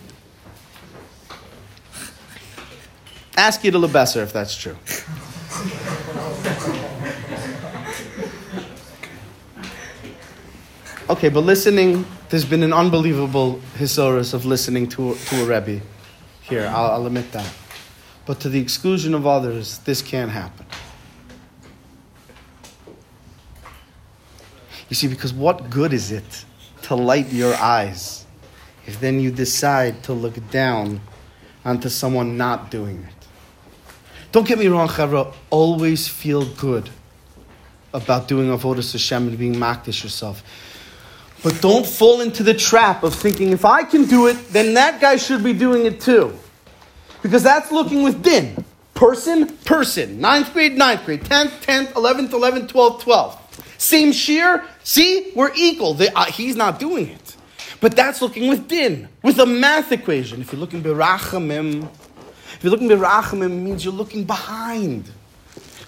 ask 3.37 3.65
you 3.65 3.71
to 3.71 3.79
Lebesser 3.79 4.23
if 4.23 4.33
that's 4.33 4.57
true. 4.57 4.77
Okay, 11.13 11.29
but 11.29 11.41
listening, 11.41 12.07
there's 12.31 12.47
been 12.47 12.63
an 12.63 12.73
unbelievable 12.73 13.61
history 13.77 14.21
of 14.21 14.47
listening 14.47 14.89
to, 14.89 15.15
to 15.15 15.43
a 15.43 15.45
Rebbe 15.45 15.85
here, 16.41 16.67
I'll, 16.75 16.93
I'll 16.93 17.07
admit 17.07 17.31
that. 17.33 17.53
But 18.25 18.41
to 18.41 18.49
the 18.49 18.59
exclusion 18.59 19.13
of 19.13 19.27
others, 19.27 19.77
this 19.81 20.01
can't 20.01 20.31
happen. 20.31 20.65
You 24.89 24.97
see, 24.97 25.07
because 25.07 25.35
what 25.35 25.69
good 25.69 25.93
is 25.93 26.13
it 26.13 26.47
to 26.85 26.95
light 26.95 27.31
your 27.31 27.55
eyes 27.57 28.25
if 28.87 28.99
then 28.99 29.21
you 29.21 29.31
decide 29.31 30.03
to 30.05 30.15
look 30.15 30.51
down 30.51 30.99
onto 31.63 31.91
someone 31.91 32.39
not 32.39 32.71
doing 32.71 33.07
it? 33.07 33.29
Don't 34.33 34.49
get 34.49 34.59
me 34.59 34.67
wrong, 34.69 34.89
Chavra, 34.89 35.35
always 35.51 36.09
feel 36.09 36.47
good 36.55 36.89
about 37.93 38.29
doing 38.29 38.49
avodas 38.49 38.93
Hashem 38.93 39.29
and 39.29 39.39
being 39.39 39.55
makdish 39.57 40.05
yourself. 40.05 40.43
But 41.43 41.61
don't 41.61 41.85
fall 41.85 42.21
into 42.21 42.43
the 42.43 42.55
trap 42.55 43.03
of 43.03 43.15
thinking 43.15 43.51
if 43.51 43.65
I 43.65 43.83
can 43.83 44.05
do 44.05 44.29
it, 44.29 44.35
then 44.51 44.75
that 44.75 45.01
guy 45.01 45.17
should 45.17 45.43
be 45.43 45.53
doing 45.53 45.87
it 45.87 46.01
too. 46.01 46.33
Because 47.23 47.43
that's 47.43 47.73
looking 47.73 48.03
with 48.03 48.23
din. 48.23 48.65
Person, 48.95 49.49
person. 49.65 50.21
Ninth 50.21 50.53
grade, 50.53 50.77
ninth 50.77 51.05
grade. 51.05 51.25
Tenth, 51.25 51.61
tenth, 51.63 51.97
eleventh, 51.97 52.33
eleventh, 52.33 52.71
twelfth, 52.71 53.03
twelfth. 53.03 53.39
Same 53.79 54.13
shear. 54.13 54.65
See, 54.85 55.33
we're 55.35 55.53
equal. 55.57 55.95
They, 55.95 56.09
uh, 56.09 56.27
he's 56.27 56.55
not 56.55 56.79
doing 56.79 57.09
it. 57.09 57.37
But 57.81 57.97
that's 57.97 58.23
looking 58.23 58.49
with 58.49 58.69
din, 58.69 59.09
with 59.25 59.41
a 59.41 59.47
math 59.47 59.91
equation. 59.91 60.41
If 60.41 60.53
you're 60.53 60.61
looking 60.61 60.83
berachamim, 60.85 61.89
if 62.55 62.61
you're 62.63 62.71
looking 62.71 62.89
berachamim, 62.89 63.63
means 63.63 63.85
you're 63.85 63.93
looking 63.93 64.23
behind. 64.23 65.11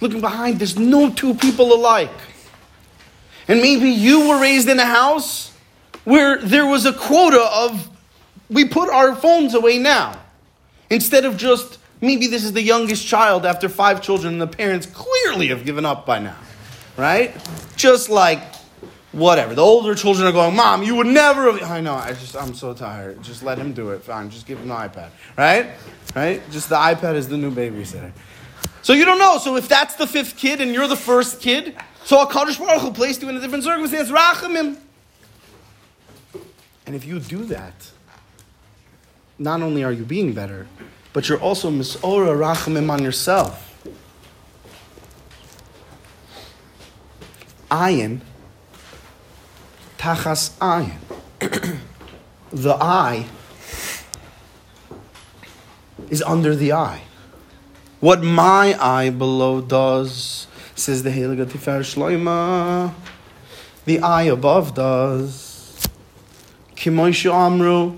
Looking 0.01 0.21
behind, 0.21 0.59
there's 0.59 0.77
no 0.77 1.11
two 1.11 1.35
people 1.35 1.73
alike. 1.73 2.11
And 3.49 3.61
maybe 3.61 3.91
you 3.91 4.29
were 4.29 4.41
raised 4.41 4.69
in 4.69 4.79
a 4.79 4.87
house 4.87 5.53
where 6.05 6.39
there 6.39 6.67
was 6.67 6.87
a 6.87 6.93
quota 6.93 7.41
of 7.41 7.91
we 8.51 8.67
put 8.67 8.91
our 8.91 9.15
phones 9.15 9.55
away 9.55 9.79
now. 9.79 10.19
Instead 10.91 11.25
of 11.25 11.37
just 11.37 11.79
maybe 12.01 12.27
this 12.27 12.45
is 12.45 12.53
the 12.53 12.63
youngest 12.63 13.07
child 13.07 13.47
after 13.47 13.69
five 13.69 14.03
children 14.03 14.35
and 14.35 14.43
the 14.43 14.47
parents 14.47 14.87
clearly 14.87 15.49
have 15.49 15.65
given 15.65 15.85
up 15.85 16.07
by 16.07 16.19
now. 16.19 16.37
Right? 16.97 17.35
Just 17.77 18.09
like 18.09 18.41
whatever. 19.13 19.55
The 19.55 19.63
older 19.63 19.95
children 19.95 20.27
are 20.27 20.33
going, 20.33 20.55
Mom, 20.55 20.83
you 20.83 20.95
would 20.97 21.07
never 21.07 21.53
have 21.53 21.71
I 21.71 21.81
know, 21.81 21.95
I 21.95 22.13
just 22.13 22.37
I'm 22.37 22.55
so 22.55 22.75
tired. 22.75 23.23
Just 23.23 23.43
let 23.43 23.59
him 23.59 23.73
do 23.73 23.91
it. 23.91 24.03
Fine, 24.03 24.31
just 24.31 24.47
give 24.47 24.59
him 24.59 24.69
the 24.69 24.75
iPad. 24.75 25.11
Right? 25.37 25.71
Right? 26.15 26.43
Just 26.51 26.69
the 26.69 26.77
iPad 26.77 27.15
is 27.15 27.29
the 27.29 27.37
new 27.37 27.51
babysitter. 27.51 28.13
So 28.83 28.93
you 28.93 29.05
don't 29.05 29.19
know. 29.19 29.39
So 29.39 29.57
if 29.57 29.67
that's 29.67 29.95
the 29.95 30.07
fifth 30.07 30.37
kid 30.37 30.61
and 30.61 30.75
you're 30.75 30.89
the 30.89 30.97
first 30.97 31.41
kid, 31.41 31.75
so 32.05 32.23
a 32.23 32.27
Kaddish 32.27 32.59
Baruch 32.59 32.83
Hu 32.83 32.93
placed 32.93 33.23
you 33.23 33.29
in 33.29 33.37
a 33.37 33.41
different 33.41 33.65
circumstance. 33.65 34.11
Rachamim. 34.11 34.77
And 36.87 36.95
if 36.95 37.05
you 37.05 37.19
do 37.19 37.45
that, 37.47 37.91
not 39.39 39.63
only 39.63 39.83
are 39.83 39.93
you 39.93 40.05
being 40.05 40.33
better, 40.33 40.67
but 41.13 41.29
you're 41.29 41.41
also 41.41 41.71
misora 41.71 42.37
rachamim 42.37 42.91
on 42.91 43.03
yourself. 43.03 43.71
Ayin, 47.71 48.21
tachas 49.99 50.51
ayin. 50.59 50.99
the 52.53 52.75
eye 52.75 53.27
is 56.11 56.23
under 56.23 56.55
the 56.55 56.73
eye. 56.73 57.03
What 58.01 58.23
my 58.23 58.77
eye 58.79 59.11
below 59.11 59.61
does, 59.61 60.47
says 60.75 61.03
the 61.03 61.11
Heilige 61.11 61.47
Tifer 61.47 61.81
Shloima, 61.81 62.93
the 63.85 64.01
eye 64.01 64.25
above 64.25 64.75
does. 64.75 65.87
Kimoishu 66.75 67.33
Amru, 67.33 67.97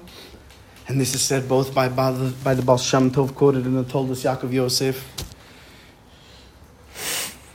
and 0.89 1.01
this 1.01 1.15
is 1.15 1.23
said 1.23 1.49
both 1.49 1.75
by, 1.75 1.89
by, 1.89 2.13
the, 2.13 2.31
by 2.45 2.55
the 2.55 2.63
Baal 2.63 2.79
Shem 2.79 3.11
Tov 3.11 3.35
quoted 3.35 3.67
in 3.67 3.75
the 3.75 3.85
Toldos 3.85 4.23
Yaakov 4.23 4.53
Yosef. 4.53 5.13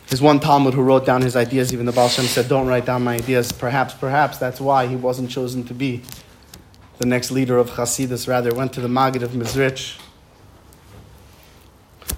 There's 0.08 0.22
one 0.22 0.42
Talmud 0.42 0.74
who 0.74 0.82
wrote 0.82 1.06
down 1.06 1.22
his 1.22 1.38
ideas, 1.38 1.72
even 1.72 1.86
the 1.86 1.94
Baal 1.94 2.10
Shem 2.10 2.26
said, 2.26 2.50
Don't 2.50 2.68
write 2.68 2.86
down 2.86 3.04
my 3.04 3.16
ideas. 3.16 3.54
Perhaps, 3.54 3.94
perhaps 3.94 4.38
that's 4.38 4.60
why 4.60 4.88
he 4.88 4.98
wasn't 4.98 5.30
chosen 5.30 5.64
to 5.66 5.74
be 5.74 6.02
the 6.98 7.06
next 7.06 7.32
leader 7.32 7.58
of 7.58 7.70
Hasidus, 7.72 8.28
rather 8.28 8.54
went 8.54 8.74
to 8.74 8.82
the 8.82 8.90
Maggid 8.90 9.24
of 9.24 9.32
Mizrich. 9.32 9.98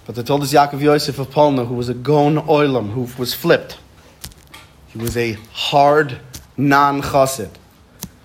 But 0.06 0.16
the 0.16 0.24
Toldos 0.24 0.54
Yaakov 0.54 0.82
Yosef 0.82 1.20
of 1.20 1.30
Polna, 1.30 1.68
who 1.68 1.76
was 1.76 1.90
a 1.90 1.94
Gon 1.94 2.36
Oilam, 2.36 2.92
who 2.92 3.08
was 3.20 3.34
flipped. 3.34 3.78
He 4.88 5.00
was 5.00 5.16
a 5.18 5.34
hard 5.52 6.20
non 6.58 7.02
chassid. 7.02 7.50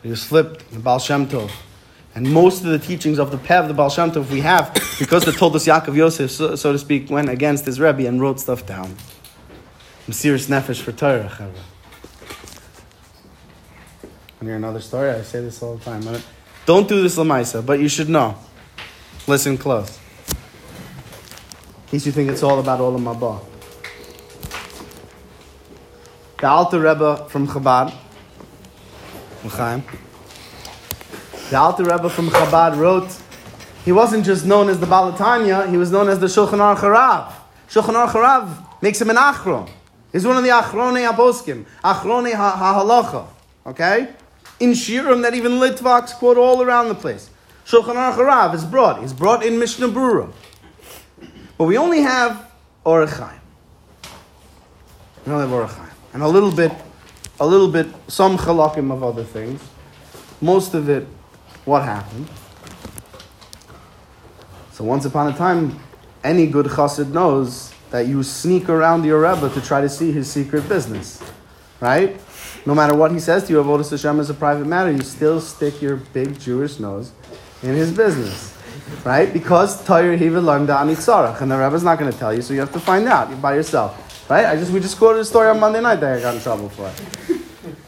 He 0.02 0.10
was 0.10 0.24
flipped, 0.24 0.70
the 0.70 0.78
Baal 0.78 0.98
Shem 0.98 1.26
Tov. 1.26 1.50
And 2.14 2.32
most 2.32 2.64
of 2.64 2.70
the 2.70 2.78
teachings 2.78 3.18
of 3.18 3.30
the 3.30 3.56
of 3.56 3.68
the 3.68 3.74
Baal 3.74 3.90
Shem 3.90 4.10
Tov 4.10 4.30
we 4.30 4.40
have 4.40 4.74
because 4.98 5.24
the 5.24 5.32
Toldos 5.32 5.66
Yaakov 5.66 5.94
Yosef, 5.94 6.30
so, 6.30 6.56
so, 6.56 6.72
to 6.72 6.78
speak, 6.78 7.10
went 7.10 7.28
against 7.28 7.64
his 7.64 7.78
Rebbe 7.78 8.06
and 8.06 8.20
wrote 8.20 8.40
stuff 8.40 8.66
down. 8.66 8.96
Serious 10.10 10.48
nefesh 10.48 10.80
for 10.80 10.92
Torah, 10.92 11.30
Chavra. 11.30 11.52
And 14.40 14.48
hear 14.48 14.56
another 14.56 14.80
story? 14.80 15.10
I 15.10 15.22
say 15.22 15.40
this 15.40 15.62
all 15.62 15.76
the 15.76 15.84
time. 15.84 16.02
Don't 16.64 16.88
do 16.88 17.02
this 17.02 17.16
Lamaisa, 17.16 17.64
but 17.64 17.80
you 17.80 17.88
should 17.88 18.08
know. 18.08 18.36
Listen 19.26 19.58
close. 19.58 19.97
Case 21.90 22.04
you 22.04 22.12
think 22.12 22.30
it's 22.30 22.42
all 22.42 22.58
about 22.60 22.80
Olam 22.80 23.04
Haba. 23.04 23.42
The 26.38 26.46
Alter 26.46 26.80
Rebbe 26.80 27.26
from 27.30 27.48
Chabad, 27.48 27.94
L'chaim, 29.42 29.82
the 31.48 31.56
Alter 31.56 31.84
Rebbe 31.84 32.10
from 32.10 32.28
Chabad 32.28 32.76
wrote, 32.76 33.10
he 33.86 33.92
wasn't 33.92 34.26
just 34.26 34.44
known 34.44 34.68
as 34.68 34.78
the 34.78 34.84
Balatanya, 34.84 35.70
he 35.70 35.78
was 35.78 35.90
known 35.90 36.10
as 36.10 36.18
the 36.18 36.26
Shulchan 36.26 36.58
Aruch 36.58 36.80
Harav. 36.80 37.32
Shulchan 37.70 37.94
Aruch 37.94 38.10
Harav 38.10 38.82
makes 38.82 39.00
him 39.00 39.08
an 39.08 39.16
Achron. 39.16 39.70
He's 40.12 40.26
one 40.26 40.36
of 40.36 40.42
the 40.42 40.50
Achrone 40.50 41.10
Aboskim, 41.10 41.64
Achrone 41.82 42.30
HaHalacha. 42.30 43.26
Okay? 43.64 44.08
In 44.60 44.72
Shirim 44.72 45.22
that 45.22 45.32
even 45.32 45.52
Litvaks 45.52 46.12
quote 46.12 46.36
all 46.36 46.60
around 46.60 46.88
the 46.88 46.94
place. 46.94 47.30
Shulchan 47.64 47.94
Aruch 47.94 48.16
Harav 48.16 48.54
is 48.54 48.66
brought. 48.66 49.00
He's 49.00 49.14
brought 49.14 49.42
in 49.42 49.58
Mishnah 49.58 49.88
Brura. 49.88 50.30
But 51.58 51.64
we 51.64 51.76
only 51.76 52.00
have 52.00 52.50
Orach 52.86 53.18
Chaim. 53.18 53.40
We 55.26 55.32
only 55.32 55.46
have 55.46 55.70
Orach. 55.70 55.90
And 56.14 56.22
a 56.22 56.28
little 56.28 56.52
bit, 56.52 56.72
a 57.40 57.46
little 57.46 57.68
bit, 57.68 57.88
some 58.06 58.38
chalakim 58.38 58.92
of 58.92 59.02
other 59.02 59.24
things. 59.24 59.60
Most 60.40 60.74
of 60.74 60.88
it 60.88 61.06
what 61.64 61.82
happened. 61.82 62.28
So 64.72 64.84
once 64.84 65.04
upon 65.04 65.32
a 65.32 65.36
time, 65.36 65.78
any 66.22 66.46
good 66.46 66.66
chassid 66.66 67.10
knows 67.10 67.74
that 67.90 68.06
you 68.06 68.22
sneak 68.22 68.68
around 68.68 69.04
your 69.04 69.20
Rebbe 69.20 69.50
to 69.52 69.60
try 69.60 69.80
to 69.80 69.88
see 69.88 70.12
his 70.12 70.30
secret 70.30 70.68
business, 70.68 71.22
right? 71.80 72.16
No 72.66 72.74
matter 72.74 72.94
what 72.94 73.12
he 73.12 73.18
says 73.18 73.44
to 73.44 73.52
you, 73.52 73.62
Avodah 73.62 73.88
Hashem 73.88 74.20
is 74.20 74.30
a 74.30 74.34
private 74.34 74.66
matter, 74.66 74.90
you 74.90 75.02
still 75.02 75.40
stick 75.40 75.80
your 75.80 75.96
big 75.96 76.38
Jewish 76.38 76.78
nose 76.78 77.12
in 77.62 77.74
his 77.74 77.92
business, 77.92 78.56
right? 79.04 79.32
Because 79.32 79.84
Torah 79.84 80.16
Hiva 80.16 80.40
learned 80.40 80.68
Anitzarach, 80.68 81.40
and 81.40 81.50
the 81.50 81.56
Rebbe's 81.56 81.82
not 81.82 81.98
going 81.98 82.12
to 82.12 82.18
tell 82.18 82.34
you, 82.34 82.42
so 82.42 82.54
you 82.54 82.60
have 82.60 82.72
to 82.72 82.80
find 82.80 83.06
out 83.06 83.40
by 83.40 83.54
yourself, 83.54 84.30
right? 84.30 84.46
I 84.46 84.56
just 84.56 84.72
we 84.72 84.80
just 84.80 84.98
quoted 84.98 85.20
a 85.20 85.24
story 85.24 85.48
on 85.48 85.60
Monday 85.60 85.80
night 85.80 85.96
that 85.96 86.18
I 86.18 86.20
got 86.20 86.34
in 86.34 86.40
trouble 86.40 86.68
for. 86.68 86.90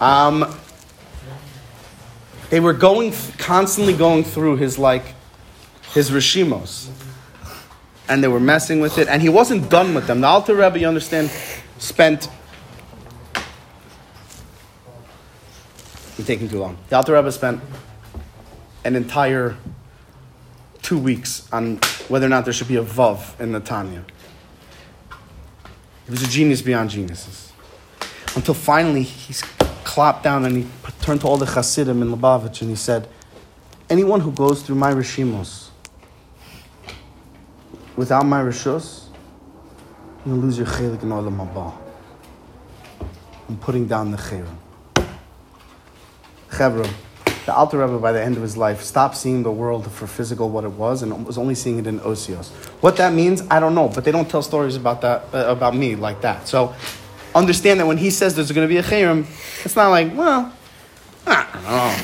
Um, 0.03 0.55
they 2.51 2.61
were 2.61 2.73
going 2.73 3.13
constantly 3.39 3.95
going 3.95 4.25
through 4.25 4.57
his 4.57 4.79
like 4.79 5.15
his 5.93 6.11
rishimos, 6.11 6.89
and 8.09 8.23
they 8.23 8.29
were 8.29 8.41
messing 8.41 8.81
with 8.81 8.99
it, 8.99 9.09
and 9.09 9.23
he 9.23 9.29
wasn't 9.29 9.71
done 9.71 9.95
with 9.95 10.07
them. 10.07 10.21
The 10.21 10.27
Alter 10.27 10.55
Rebbe, 10.55 10.79
you 10.79 10.89
understand, 10.89 11.31
spent. 11.79 12.29
Taking 16.27 16.51
too 16.51 16.61
long. 16.61 16.77
The 16.91 16.97
Alter 16.97 17.15
Rebbe 17.15 17.33
spent 17.33 17.63
an 18.85 18.95
entire 18.95 19.57
two 20.91 20.99
weeks 20.99 21.49
on 21.53 21.77
whether 22.09 22.27
or 22.27 22.29
not 22.29 22.45
there 22.45 22.53
should 22.53 22.67
be 22.67 22.75
a 22.75 22.83
vav 22.83 23.39
in 23.39 23.53
the 23.53 23.61
Tanya. 23.61 24.05
He 26.05 26.11
was 26.11 26.21
a 26.21 26.27
genius 26.27 26.63
beyond 26.63 26.91
geniuses. 26.91 27.53
Until 28.35 28.55
finally 28.55 29.05
he's 29.05 29.41
clapped 29.85 30.25
down 30.25 30.45
and 30.45 30.57
he 30.57 30.67
turned 31.01 31.21
to 31.21 31.29
all 31.29 31.37
the 31.37 31.47
Hasidim 31.47 32.03
in 32.03 32.09
Lubavitch 32.11 32.63
and 32.63 32.71
he 32.71 32.75
said, 32.75 33.07
Anyone 33.89 34.19
who 34.19 34.33
goes 34.33 34.63
through 34.63 34.75
my 34.75 34.93
Rishimos 34.93 35.69
without 37.95 38.27
my 38.27 38.43
Rishos, 38.43 39.11
you'll 40.27 40.39
lose 40.39 40.59
your 40.59 40.67
Chelik 40.67 41.05
in 41.05 41.11
Olam 41.11 41.37
Haba. 41.37 41.73
I'm 43.49 43.59
putting 43.59 43.87
down 43.87 44.11
the 44.11 44.17
Chayrim. 44.17 44.57
Chevron, 46.51 46.91
the 47.47 47.55
Alter 47.55 47.79
Rebbe 47.79 47.99
by 47.99 48.13
the 48.13 48.23
end 48.23 48.37
of 48.37 48.43
his 48.43 48.57
life 48.57 48.83
stopped 48.83 49.17
seeing 49.17 49.43
the 49.43 49.51
world 49.51 49.91
for 49.91 50.07
physical 50.07 50.51
what 50.51 50.65
it 50.65 50.73
was 50.73 51.03
and 51.03 51.27
was 51.27 51.39
only 51.39 51.55
seeing 51.55 51.79
it 51.79 51.87
in 51.87 52.01
osios. 52.01 52.51
What 52.83 52.97
that 52.97 53.13
means, 53.13 53.43
I 53.51 53.61
don't 53.61 53.75
know, 53.75 53.89
but 53.89 54.05
they 54.05 54.13
don't 54.13 54.29
tell 54.29 54.43
stories 54.43 54.77
about 54.77 55.01
that 55.01 55.25
uh, 55.33 55.47
about 55.49 55.75
me 55.75 55.97
like 55.97 56.21
that. 56.21 56.47
So 56.47 56.75
understand 57.35 57.81
that 57.81 57.87
when 57.87 57.99
he 57.99 58.11
says 58.11 58.35
there's 58.35 58.53
going 58.53 58.69
to 58.69 58.73
be 58.73 58.79
a 58.79 58.83
chayrim, 58.83 59.23
it's 59.65 59.77
not 59.77 59.89
like, 59.89 60.15
well, 60.15 60.53
I 61.27 61.49
don't 61.53 61.65
know. 61.65 61.97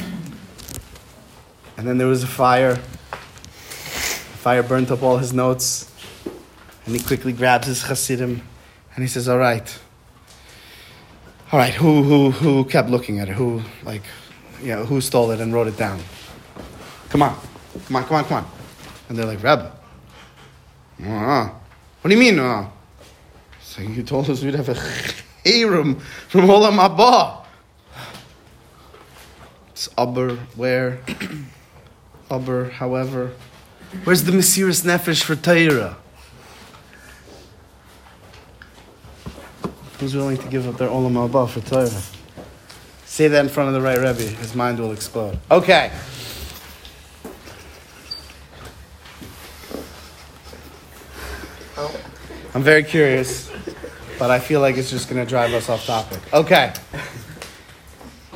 And 1.76 1.86
then 1.86 1.98
there 1.98 2.06
was 2.06 2.22
a 2.22 2.26
fire. 2.26 2.74
The 2.74 4.38
fire 4.42 4.62
burnt 4.62 4.90
up 4.90 5.02
all 5.02 5.18
his 5.18 5.32
notes. 5.32 5.92
And 6.86 6.94
he 6.94 7.02
quickly 7.02 7.32
grabs 7.32 7.66
his 7.66 7.82
chassidim 7.82 8.42
and 8.94 9.04
he 9.04 9.08
says, 9.08 9.28
All 9.28 9.38
right. 9.38 9.78
All 11.52 11.60
right, 11.60 11.74
who, 11.74 12.02
who, 12.02 12.30
who 12.32 12.64
kept 12.64 12.88
looking 12.88 13.20
at 13.20 13.28
it? 13.28 13.34
Who, 13.34 13.62
like, 13.84 14.02
you 14.62 14.68
know, 14.68 14.84
who 14.84 15.00
stole 15.00 15.30
it 15.30 15.40
and 15.40 15.52
wrote 15.52 15.68
it 15.68 15.76
down? 15.76 16.00
Come 17.08 17.22
on, 17.22 17.38
come 17.86 17.96
on, 17.96 18.04
come 18.04 18.16
on, 18.16 18.24
come 18.24 18.44
on. 18.44 18.50
And 19.08 19.18
they're 19.18 19.26
like, 19.26 19.38
Rebbe. 19.38 19.72
Uh, 21.04 21.48
what 22.00 22.08
do 22.08 22.14
you 22.14 22.20
mean? 22.20 22.38
Uh? 22.38 22.68
So 23.60 23.82
you 23.82 24.02
told 24.02 24.30
us 24.30 24.42
we'd 24.42 24.54
have 24.54 24.68
a 24.68 24.74
Hiram 25.44 25.96
from 26.28 26.42
Olam 26.42 26.78
Haba. 26.78 27.44
It's 29.70 29.90
Aber, 29.98 30.36
where? 30.56 31.00
Aber, 32.30 32.70
however. 32.70 33.32
Where's 34.04 34.24
the 34.24 34.32
Mesiris 34.32 34.84
Nefesh 34.84 35.22
for 35.22 35.36
Torah? 35.36 35.96
Who's 40.00 40.14
willing 40.14 40.38
to 40.38 40.48
give 40.48 40.66
up 40.66 40.78
their 40.78 40.88
Olam 40.88 41.12
Haba 41.12 41.48
for 41.48 41.60
Torah? 41.60 42.15
Say 43.16 43.28
that 43.28 43.42
in 43.42 43.48
front 43.48 43.68
of 43.68 43.74
the 43.74 43.80
right 43.80 43.96
Rebbe. 43.96 44.24
His 44.24 44.54
mind 44.54 44.78
will 44.78 44.92
explode. 44.92 45.38
Okay. 45.50 45.90
I'm 52.54 52.62
very 52.62 52.82
curious, 52.82 53.50
but 54.18 54.30
I 54.30 54.38
feel 54.38 54.60
like 54.60 54.76
it's 54.76 54.90
just 54.90 55.08
going 55.08 55.24
to 55.24 55.26
drive 55.26 55.54
us 55.54 55.70
off 55.70 55.86
topic. 55.86 56.20
Okay. 56.30 56.74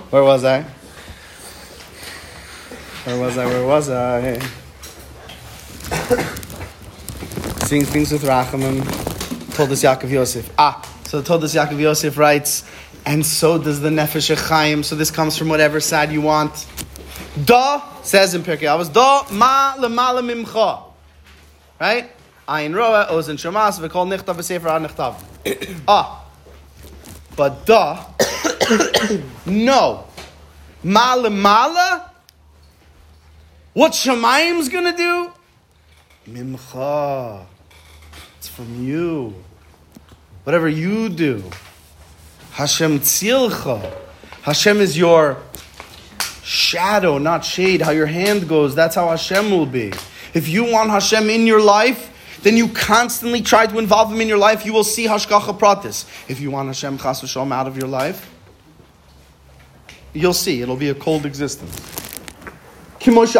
Where 0.08 0.24
was 0.24 0.46
I? 0.46 0.62
Where 3.04 3.20
was 3.20 3.36
I? 3.36 3.44
Where 3.44 3.66
was 3.66 3.90
I? 3.90 4.38
Seeing 7.66 7.84
things 7.84 8.12
with 8.12 8.22
Rachamim. 8.22 8.80
Toldos 9.54 9.82
Yaakov 9.82 10.08
Yosef. 10.08 10.50
Ah, 10.56 10.80
so 11.04 11.20
Toldos 11.20 11.54
Yaakov 11.54 11.78
Yosef 11.78 12.16
writes, 12.16 12.64
and 13.06 13.24
so 13.24 13.58
does 13.58 13.80
the 13.80 13.88
Nefesh 13.88 14.36
Chaim. 14.48 14.82
So 14.82 14.94
this 14.96 15.10
comes 15.10 15.36
from 15.36 15.48
whatever 15.48 15.80
side 15.80 16.12
you 16.12 16.20
want. 16.20 16.66
Da 17.44 17.82
says 18.02 18.34
in 18.34 18.42
Pirkei 18.42 18.62
Avos, 18.62 18.92
Da 18.92 19.24
ma 19.30 19.74
lemala 19.76 20.22
mimcha. 20.22 20.84
Right? 21.80 22.10
Ayin 22.48 22.74
roa, 22.74 23.06
ozen 23.10 23.36
shamas, 23.36 23.78
v'kol 23.78 24.08
nichtav 24.08 24.36
v'sefer 24.36 24.68
ha-nichtav. 24.68 25.82
Ah. 25.88 26.24
But 27.36 27.64
da, 27.64 28.06
no. 29.46 30.04
Ma 30.82 31.16
lemala? 31.16 32.10
What 33.72 33.92
Shemayim's 33.92 34.68
gonna 34.68 34.96
do? 34.96 35.32
Mimcha. 36.28 37.46
It's 38.38 38.48
from 38.48 38.84
you. 38.84 39.34
Whatever 40.44 40.68
you 40.68 41.08
do. 41.08 41.44
Hashem 42.52 43.00
tzilcha. 43.00 43.96
Hashem 44.42 44.80
is 44.80 44.96
your 44.96 45.38
shadow, 46.42 47.18
not 47.18 47.44
shade. 47.44 47.82
How 47.82 47.90
your 47.92 48.06
hand 48.06 48.48
goes, 48.48 48.74
that's 48.74 48.94
how 48.94 49.08
Hashem 49.08 49.50
will 49.50 49.66
be. 49.66 49.92
If 50.34 50.48
you 50.48 50.64
want 50.64 50.90
Hashem 50.90 51.28
in 51.30 51.46
your 51.46 51.60
life, 51.62 52.08
then 52.42 52.56
you 52.56 52.68
constantly 52.68 53.42
try 53.42 53.66
to 53.66 53.78
involve 53.78 54.12
Him 54.12 54.20
in 54.20 54.28
your 54.28 54.38
life, 54.38 54.64
you 54.64 54.72
will 54.72 54.84
see 54.84 55.06
Hashgacha 55.06 55.58
Pratis. 55.58 56.06
If 56.28 56.40
you 56.40 56.50
want 56.50 56.68
Hashem 56.68 56.98
Chas 56.98 57.20
v'shalom 57.20 57.52
out 57.52 57.66
of 57.66 57.76
your 57.76 57.88
life, 57.88 58.32
you'll 60.12 60.32
see. 60.32 60.62
It'll 60.62 60.76
be 60.76 60.88
a 60.88 60.94
cold 60.94 61.26
existence. 61.26 61.78
Kimosh 62.98 63.36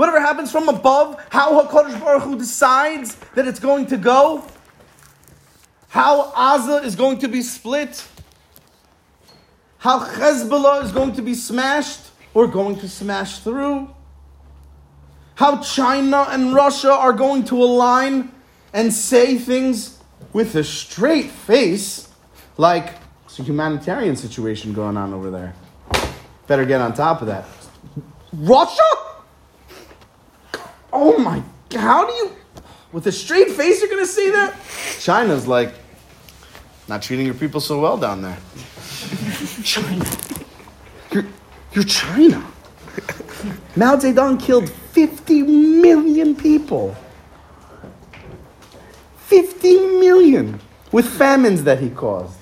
Whatever 0.00 0.20
happens 0.22 0.50
from 0.50 0.70
above, 0.70 1.22
how 1.28 1.60
HaKadosh 1.60 2.00
Baruch 2.00 2.22
Hu 2.22 2.38
decides 2.38 3.16
that 3.34 3.46
it's 3.46 3.60
going 3.60 3.84
to 3.88 3.98
go, 3.98 4.42
how 5.88 6.30
Aza 6.30 6.82
is 6.84 6.96
going 6.96 7.18
to 7.18 7.28
be 7.28 7.42
split, 7.42 8.08
how 9.76 10.00
Hezbollah 10.00 10.84
is 10.84 10.92
going 10.92 11.12
to 11.16 11.20
be 11.20 11.34
smashed 11.34 12.00
or 12.32 12.46
going 12.46 12.78
to 12.78 12.88
smash 12.88 13.40
through, 13.40 13.94
how 15.34 15.58
China 15.60 16.28
and 16.30 16.54
Russia 16.54 16.92
are 16.92 17.12
going 17.12 17.44
to 17.44 17.62
align 17.62 18.32
and 18.72 18.90
say 18.90 19.36
things 19.36 19.98
with 20.32 20.54
a 20.54 20.64
straight 20.64 21.30
face, 21.30 22.08
like 22.56 22.94
it's 23.26 23.38
a 23.38 23.42
humanitarian 23.42 24.16
situation 24.16 24.72
going 24.72 24.96
on 24.96 25.12
over 25.12 25.30
there. 25.30 25.52
Better 26.46 26.64
get 26.64 26.80
on 26.80 26.94
top 26.94 27.20
of 27.20 27.26
that. 27.26 27.44
Russia? 28.32 28.99
Oh 31.02 31.16
my, 31.16 31.42
god, 31.70 31.80
how 31.80 32.06
do 32.06 32.12
you, 32.12 32.36
with 32.92 33.06
a 33.06 33.12
straight 33.12 33.50
face, 33.52 33.80
you're 33.80 33.88
going 33.88 34.02
to 34.02 34.06
say 34.06 34.30
that? 34.32 34.54
China's 34.98 35.46
like, 35.46 35.72
not 36.88 37.00
treating 37.00 37.24
your 37.24 37.34
people 37.34 37.58
so 37.58 37.80
well 37.80 37.96
down 37.96 38.20
there. 38.20 38.36
China. 39.64 40.04
You're, 41.10 41.24
you're 41.72 41.84
China. 41.84 42.46
Mao 43.76 43.96
Zedong 43.96 44.38
killed 44.38 44.68
50 44.68 45.42
million 45.42 46.36
people. 46.36 46.94
50 49.28 49.76
million 50.00 50.60
with 50.92 51.08
famines 51.08 51.64
that 51.64 51.80
he 51.80 51.88
caused. 51.88 52.36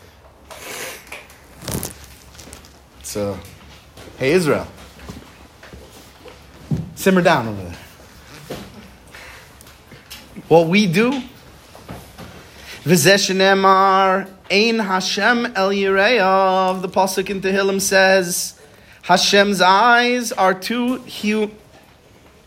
So, 3.05 3.39
hey, 4.17 4.33
Israel, 4.33 4.67
simmer 6.97 7.23
down 7.23 7.47
over 7.47 7.63
there. 7.63 7.79
What 10.49 10.69
we 10.69 10.87
do, 10.87 11.11
V'zeshenemar 12.85 14.31
Ein 14.51 14.79
Hashem 14.79 15.45
El 15.55 15.73
Yireyav. 15.73 16.81
The 16.81 16.89
pasuk 16.89 17.29
in 17.29 17.43
Tehillim 17.43 17.79
says, 17.83 18.59
Hashem's 19.03 19.61
eyes 19.61 20.33
are 20.33 20.55
to 20.55 21.03
he, 21.03 21.51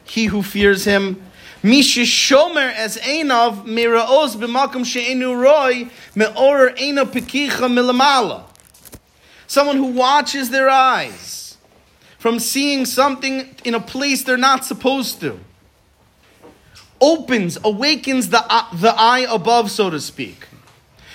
he 0.04 0.26
who 0.26 0.42
fears 0.42 0.84
Him. 0.86 1.22
Mishishomer 1.62 2.74
as 2.74 2.98
Einav 2.98 3.68
Miraos 3.68 4.36
b'makom 4.36 4.84
she'enu 4.84 5.36
roy 5.36 5.88
me'orer 6.16 6.72
Eina 6.72 7.06
pekicha 7.06 7.70
milamala. 7.70 8.46
Someone 9.46 9.78
who 9.78 9.92
watches 9.92 10.50
their 10.50 10.72
eyes 10.72 11.56
from 12.18 12.40
seeing 12.40 12.88
something 12.88 13.56
in 13.64 13.76
a 13.76 13.80
place 13.80 14.24
they're 14.24 14.38
not 14.38 14.66
supposed 14.66 15.20
to. 15.20 15.40
Opens, 17.02 17.58
awakens 17.64 18.30
the, 18.30 18.46
uh, 18.48 18.76
the 18.76 18.94
eye 18.96 19.26
above, 19.30 19.72
so 19.72 19.90
to 19.90 20.00
speak. 20.00 20.48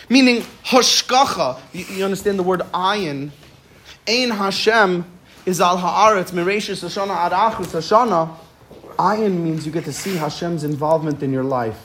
Meaning, 0.08 0.42
hashkacha, 0.64 1.60
you, 1.72 1.84
you 1.96 2.04
understand 2.04 2.38
the 2.38 2.42
word 2.42 2.60
ayin, 2.74 3.30
ein 4.08 4.30
Hashem 4.30 5.04
is 5.44 5.60
al 5.60 5.78
haaretz, 5.78 6.32
mereshis 6.32 6.82
Hashanah 6.82 7.16
ad 7.16 7.32
achris 7.32 7.72
Hashanah. 7.72 8.34
Ayin 8.98 9.38
means 9.38 9.64
you 9.64 9.72
get 9.72 9.84
to 9.84 9.92
see 9.92 10.16
Hashem's 10.16 10.64
involvement 10.64 11.22
in 11.22 11.32
your 11.32 11.44
life, 11.44 11.78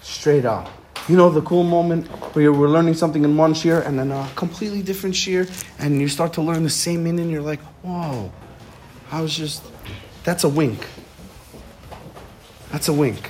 straight 0.00 0.44
up. 0.44 0.70
You 1.08 1.16
know 1.16 1.30
the 1.30 1.42
cool 1.42 1.64
moment 1.64 2.06
where 2.34 2.44
you're, 2.44 2.52
we're 2.52 2.68
learning 2.68 2.94
something 2.94 3.24
in 3.24 3.36
one 3.36 3.54
shear 3.54 3.80
and 3.80 3.98
then 3.98 4.12
a 4.12 4.28
completely 4.36 4.82
different 4.82 5.16
shear, 5.16 5.46
and 5.78 6.00
you 6.00 6.08
start 6.08 6.32
to 6.34 6.42
learn 6.42 6.62
the 6.62 6.70
same 6.70 7.02
meaning. 7.02 7.28
You're 7.28 7.42
like, 7.42 7.60
whoa, 7.82 8.32
I 9.10 9.20
was 9.20 9.36
just. 9.36 9.62
That's 10.24 10.44
a 10.44 10.48
wink. 10.48 10.86
That's 12.70 12.88
a 12.88 12.92
wink. 12.92 13.28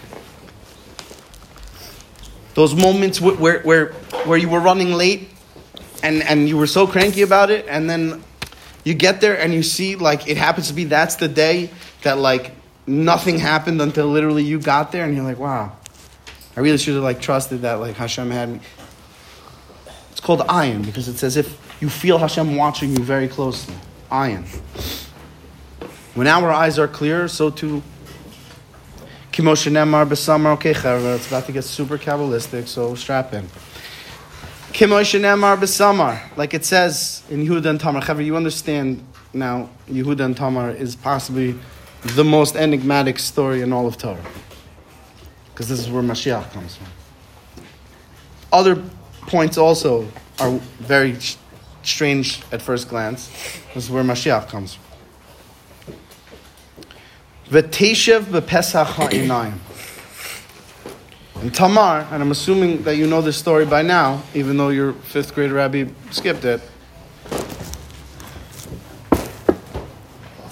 Those 2.54 2.74
moments 2.74 3.20
where, 3.20 3.60
where, 3.60 3.92
where 4.26 4.38
you 4.38 4.48
were 4.48 4.60
running 4.60 4.92
late 4.92 5.30
and, 6.02 6.22
and 6.22 6.48
you 6.48 6.56
were 6.56 6.66
so 6.66 6.86
cranky 6.86 7.22
about 7.22 7.50
it, 7.50 7.66
and 7.68 7.88
then 7.88 8.22
you 8.84 8.94
get 8.94 9.20
there 9.20 9.38
and 9.38 9.54
you 9.54 9.62
see, 9.62 9.96
like, 9.96 10.28
it 10.28 10.36
happens 10.36 10.68
to 10.68 10.74
be 10.74 10.84
that's 10.84 11.16
the 11.16 11.28
day 11.28 11.70
that, 12.02 12.18
like, 12.18 12.52
nothing 12.86 13.38
happened 13.38 13.80
until 13.80 14.08
literally 14.08 14.42
you 14.42 14.58
got 14.58 14.92
there, 14.92 15.04
and 15.04 15.14
you're 15.14 15.24
like, 15.24 15.38
wow, 15.38 15.76
I 16.56 16.60
really 16.60 16.78
should 16.78 16.94
have, 16.94 17.04
like, 17.04 17.20
trusted 17.20 17.62
that, 17.62 17.74
like, 17.74 17.96
Hashem 17.96 18.30
had 18.30 18.48
me. 18.50 18.60
It's 20.10 20.20
called 20.20 20.40
ayin 20.40 20.84
because 20.84 21.08
it's 21.08 21.22
as 21.22 21.36
if 21.36 21.58
you 21.80 21.88
feel 21.88 22.18
Hashem 22.18 22.56
watching 22.56 22.90
you 22.90 23.02
very 23.02 23.28
closely. 23.28 23.74
Ayin. 24.10 24.44
When 26.14 26.26
our 26.26 26.50
eyes 26.50 26.78
are 26.78 26.88
clear, 26.88 27.28
so 27.28 27.48
too 27.48 27.82
Kimoshe 29.32 29.72
Nemar 29.72 30.06
Besamar. 30.06 30.52
Okay, 30.52 30.72
it's 30.72 31.26
about 31.26 31.46
to 31.46 31.52
get 31.52 31.64
super 31.64 31.96
Kabbalistic, 31.96 32.68
so 32.68 32.94
strap 32.94 33.32
in. 33.32 33.46
Kimoshe 34.72 35.18
Nemar 35.18 35.56
Besamar. 35.56 36.20
Like 36.36 36.52
it 36.52 36.66
says 36.66 37.22
in 37.30 37.42
Yehuda 37.46 37.64
and 37.64 37.80
Tamar. 37.80 38.02
Chaver, 38.02 38.22
you 38.22 38.36
understand 38.36 39.02
now, 39.32 39.70
Yehuda 39.88 40.20
and 40.20 40.36
Tamar 40.36 40.72
is 40.72 40.94
possibly 40.94 41.58
the 42.02 42.24
most 42.24 42.56
enigmatic 42.56 43.18
story 43.18 43.62
in 43.62 43.72
all 43.72 43.86
of 43.86 43.96
Torah. 43.96 44.22
Because 45.46 45.66
this 45.66 45.80
is 45.80 45.88
where 45.88 46.02
Mashiach 46.02 46.50
comes 46.52 46.76
from. 46.76 46.86
Other 48.52 48.82
points 49.22 49.56
also 49.56 50.06
are 50.40 50.50
very 50.80 51.16
strange 51.82 52.42
at 52.52 52.60
first 52.60 52.90
glance. 52.90 53.28
This 53.74 53.84
is 53.84 53.90
where 53.90 54.04
Mashiach 54.04 54.48
comes 54.48 54.74
from. 54.74 54.91
V'teshev 57.52 58.22
b'pesach 58.22 58.86
ha'inayim. 58.86 59.58
And 61.42 61.54
Tamar, 61.54 62.08
and 62.10 62.22
I'm 62.22 62.30
assuming 62.30 62.82
that 62.84 62.96
you 62.96 63.06
know 63.06 63.20
this 63.20 63.36
story 63.36 63.66
by 63.66 63.82
now, 63.82 64.22
even 64.32 64.56
though 64.56 64.70
your 64.70 64.94
fifth 64.94 65.34
grade 65.34 65.50
rabbi 65.50 65.84
skipped 66.10 66.46
it. 66.46 66.62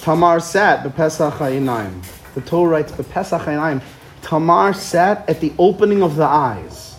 Tamar 0.01 0.41
sat 0.41 0.85
bepesach 0.85 1.33
ha'inayim. 1.39 2.05
The 2.35 2.43
Torah 2.43 2.69
writes 2.69 2.93
bepesach 2.93 3.47
ha'inayim. 3.47 3.83
Tamar 4.21 4.75
sat 4.75 5.27
at 5.27 5.41
the 5.41 5.55
opening 5.59 6.03
of 6.03 6.17
the 6.17 6.27
eyes. 6.27 6.97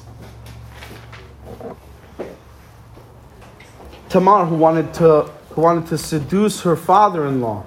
Tamar, 4.10 4.46
who 4.46 4.56
wanted 4.56 4.96
to, 4.96 5.30
who 5.52 5.62
wanted 5.62 5.86
to 5.90 5.98
seduce 6.00 6.62
her 6.62 6.76
father-in-law, 6.76 7.66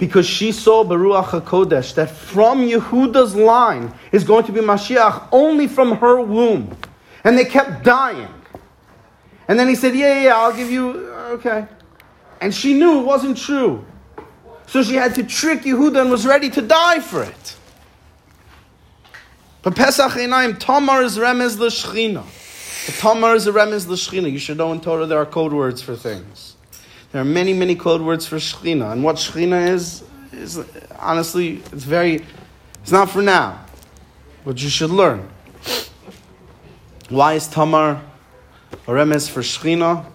because 0.00 0.26
she 0.26 0.50
saw 0.50 0.82
Baruch 0.82 1.26
HaKodesh 1.26 1.94
that 1.94 2.10
from 2.10 2.66
Yehuda's 2.66 3.36
line 3.36 3.92
is 4.12 4.24
going 4.24 4.44
to 4.46 4.52
be 4.52 4.60
Mashiach 4.60 5.28
only 5.30 5.68
from 5.68 5.98
her 5.98 6.22
womb. 6.22 6.74
And 7.22 7.36
they 7.36 7.44
kept 7.44 7.84
dying. 7.84 8.32
And 9.46 9.58
then 9.58 9.68
he 9.68 9.74
said, 9.74 9.94
Yeah, 9.94 10.14
yeah, 10.14 10.22
yeah, 10.22 10.36
I'll 10.38 10.56
give 10.56 10.70
you, 10.70 11.12
uh, 11.14 11.34
okay. 11.34 11.68
And 12.40 12.54
she 12.54 12.72
knew 12.72 13.00
it 13.00 13.04
wasn't 13.04 13.36
true. 13.36 13.84
So 14.66 14.82
she 14.82 14.94
had 14.94 15.14
to 15.16 15.22
trick 15.22 15.62
Yehuda 15.62 16.00
and 16.00 16.10
was 16.10 16.26
ready 16.26 16.48
to 16.48 16.62
die 16.62 17.00
for 17.00 17.22
it. 17.22 17.56
But 19.60 19.76
Pesach 19.76 20.12
Einayim, 20.12 20.58
Tamar 20.58 21.02
is 21.02 21.18
remez 21.18 21.58
l'shchina. 21.58 22.24
Tamar 23.00 23.34
is 23.34 23.46
a 23.46 23.52
remez 23.52 23.86
l'shchina. 23.86 24.32
You 24.32 24.38
should 24.38 24.56
know 24.56 24.72
in 24.72 24.80
Torah 24.80 25.04
there 25.04 25.18
are 25.18 25.26
code 25.26 25.52
words 25.52 25.82
for 25.82 25.94
things. 25.94 26.56
There 27.12 27.20
are 27.20 27.24
many, 27.24 27.52
many 27.52 27.74
code 27.74 28.02
words 28.02 28.26
for 28.26 28.36
Shechina. 28.36 28.92
And 28.92 29.02
what 29.02 29.16
Shechina 29.16 29.68
is, 29.68 30.04
is 30.32 30.60
honestly, 30.98 31.56
it's 31.72 31.84
very, 31.84 32.24
it's 32.82 32.92
not 32.92 33.10
for 33.10 33.20
now. 33.20 33.64
But 34.44 34.62
you 34.62 34.68
should 34.68 34.90
learn. 34.90 35.28
Why 37.08 37.34
is 37.34 37.48
Tamar 37.48 38.00
a 38.86 38.90
remez 38.90 39.28
for 39.28 39.40
Shechina? 39.40 40.06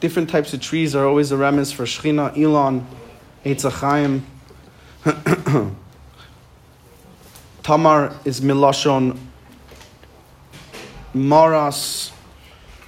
Different 0.00 0.30
types 0.30 0.54
of 0.54 0.60
trees 0.60 0.94
are 0.94 1.06
always 1.06 1.30
a 1.30 1.36
remez 1.36 1.74
for 1.74 1.84
Shechina. 1.84 2.36
Elon, 2.38 2.86
Eitz 3.44 3.64
Tamar 7.62 8.16
is 8.24 8.40
Milashon 8.40 9.18
Maras 11.12 12.12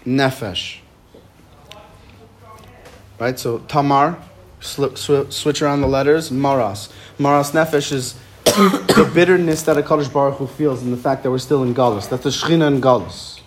Nefesh. 0.06 0.78
Right? 3.20 3.38
So 3.38 3.59
Tamar, 3.68 4.18
sw- 4.61 4.96
sw- 4.96 5.30
switch 5.30 5.61
around 5.61 5.83
the 5.83 5.87
letters, 5.87 6.30
Maras. 6.30 6.88
Maras 7.18 7.52
Nefesh 7.52 7.92
is 7.92 8.14
the 8.44 9.11
bitterness 9.14 9.62
that 9.64 9.76
a 9.76 9.83
Kaddish 9.83 10.09
Baruch 10.09 10.38
Hu 10.38 10.46
feels 10.46 10.83
in 10.83 10.90
the 10.90 10.96
fact 10.96 11.22
that 11.22 11.30
we're 11.30 11.38
still 11.38 11.62
in 11.62 11.74
Galus. 11.74 12.09
That's 12.09 12.24
the 12.24 12.30
Shechina 12.30 12.66
in 12.66 12.80
Galus. 12.80 13.40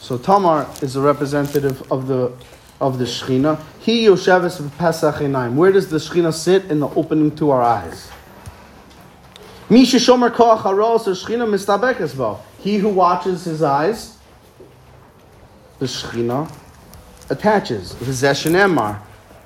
So 0.00 0.16
Tamar 0.16 0.66
is 0.80 0.96
a 0.96 1.02
representative 1.02 1.92
of 1.92 2.06
the 2.08 2.32
of 2.80 2.98
the 2.98 3.04
Shechina. 3.04 3.60
He 3.80 4.06
Yosheves 4.06 4.76
Pesach 4.78 5.16
Enaim. 5.16 5.54
Where 5.54 5.70
does 5.70 5.90
the 5.90 5.98
Shechina 5.98 6.32
sit? 6.32 6.64
In 6.70 6.80
the 6.80 6.88
opening 6.88 7.36
to 7.36 7.50
our 7.50 7.60
eyes. 7.62 8.10
He 9.68 9.84
who 12.78 12.88
watches 12.88 13.44
his 13.44 13.62
eyes, 13.62 14.16
the 15.78 15.86
Shechina, 15.86 16.50
attaches. 17.30 17.94
V'zesh 17.94 18.50
Emar. 18.50 19.00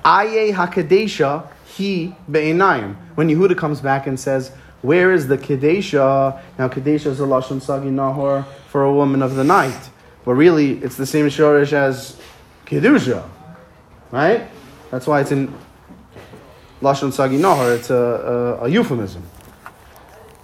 Aye 0.05 0.51
HaKadesha 0.53 1.47
He 1.65 2.15
Be'enayim. 2.29 2.95
When 3.15 3.29
Yehuda 3.29 3.57
comes 3.57 3.81
back 3.81 4.07
and 4.07 4.19
says, 4.19 4.51
where 4.81 5.13
is 5.13 5.27
the 5.27 5.37
Kadesha? 5.37 6.41
Now 6.59 6.67
Kadesha 6.67 7.07
is 7.07 7.19
a 7.19 7.23
Lashon 7.23 7.61
Sagi 7.61 7.89
Nahor 7.89 8.45
for 8.67 8.83
a 8.83 8.93
woman 8.93 9.21
of 9.21 9.35
the 9.35 9.43
night. 9.43 9.89
But 10.25 10.33
really, 10.33 10.73
it's 10.83 10.97
the 10.97 11.05
same 11.05 11.27
shorish 11.27 11.71
as 11.71 12.19
Kedusha. 12.65 13.27
Right? 14.11 14.47
That's 14.91 15.07
why 15.07 15.21
it's 15.21 15.31
in 15.31 15.53
Lashon 16.81 17.13
Sagi 17.13 17.37
Nahor. 17.37 17.73
It's 17.73 17.89
a, 17.89 17.95
a, 18.61 18.65
a 18.65 18.67
euphemism. 18.67 19.23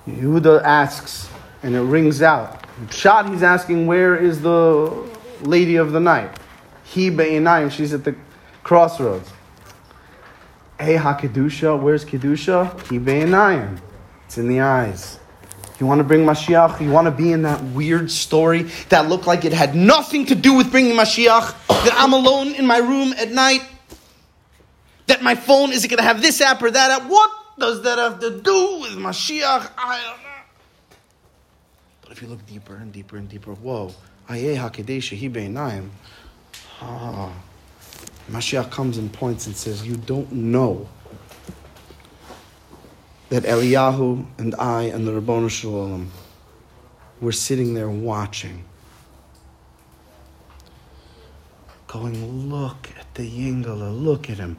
Yehuda 0.07 0.63
asks, 0.63 1.29
and 1.61 1.75
it 1.75 1.81
rings 1.81 2.21
out. 2.21 2.65
Shad, 2.89 3.27
he's 3.27 3.43
asking, 3.43 3.87
where 3.87 4.15
is 4.15 4.41
the 4.41 5.05
lady 5.41 5.75
of 5.75 5.91
the 5.91 5.99
night? 5.99 6.31
He 6.89 7.11
be'inayim, 7.11 7.71
she's 7.71 7.93
at 7.93 8.03
the 8.03 8.15
crossroads. 8.63 9.29
Hey 10.79 10.95
ha-kedusha, 10.95 11.79
where's 11.79 12.03
kedusha? 12.03 12.89
He 12.89 12.97
be'inayim. 12.97 13.79
It's 14.25 14.39
in 14.39 14.47
the 14.47 14.61
eyes. 14.61 15.19
You 15.79 15.85
want 15.85 15.99
to 15.99 16.03
bring 16.03 16.25
Mashiach? 16.25 16.81
You 16.81 16.91
want 16.91 17.05
to 17.05 17.11
be 17.11 17.31
in 17.31 17.43
that 17.43 17.63
weird 17.63 18.09
story 18.09 18.63
that 18.89 19.07
looked 19.07 19.27
like 19.27 19.45
it 19.45 19.53
had 19.53 19.75
nothing 19.75 20.25
to 20.25 20.35
do 20.35 20.55
with 20.55 20.71
bringing 20.71 20.95
Mashiach? 20.95 21.53
That 21.67 21.93
I'm 21.95 22.13
alone 22.13 22.55
in 22.55 22.65
my 22.65 22.79
room 22.79 23.13
at 23.13 23.31
night? 23.31 23.61
That 25.07 25.21
my 25.21 25.35
phone 25.35 25.71
isn't 25.71 25.89
going 25.89 25.99
to 25.99 26.03
have 26.03 26.21
this 26.21 26.41
app 26.41 26.61
or 26.61 26.71
that 26.71 27.01
app? 27.01 27.09
What 27.09 27.31
does 27.57 27.83
that 27.83 27.97
have 27.97 28.19
to 28.19 28.41
do 28.41 28.79
with 28.81 28.97
Mashiach? 28.97 29.71
I 29.77 30.01
don't 30.05 30.23
know. 30.23 30.29
But 32.01 32.11
if 32.11 32.21
you 32.21 32.27
look 32.27 32.45
deeper 32.47 32.75
and 32.75 32.91
deeper 32.91 33.17
and 33.17 33.29
deeper, 33.29 33.53
whoa. 33.53 33.93
Ayeh 34.27 34.57
HaKadesh 34.57 35.55
Hi 35.55 35.81
Ah. 36.81 37.31
Mashiach 38.31 38.69
comes 38.69 38.97
and 38.97 39.11
points 39.11 39.47
and 39.47 39.55
says, 39.55 39.85
You 39.85 39.97
don't 39.97 40.31
know 40.31 40.87
that 43.29 43.43
Eliyahu 43.43 44.25
and 44.37 44.55
I 44.55 44.83
and 44.83 45.07
the 45.07 45.11
Rabbanu 45.11 45.49
Shalom 45.49 46.11
were 47.19 47.31
sitting 47.31 47.73
there 47.73 47.89
watching, 47.89 48.63
going, 51.87 52.49
Look 52.49 52.89
at 52.99 53.13
the 53.15 53.23
Yingala, 53.29 54.03
look 54.03 54.29
at 54.29 54.37
him. 54.37 54.57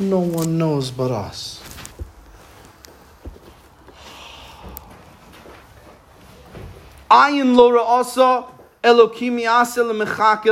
No 0.00 0.18
one 0.18 0.58
knows 0.58 0.90
but 0.90 1.12
us. 1.12 1.62
Ayin 7.08 7.54
lo 7.54 7.70
ra'asa 7.70 8.50
Elokim 8.82 9.40
yasel 9.40 9.94
mechake 9.94 10.46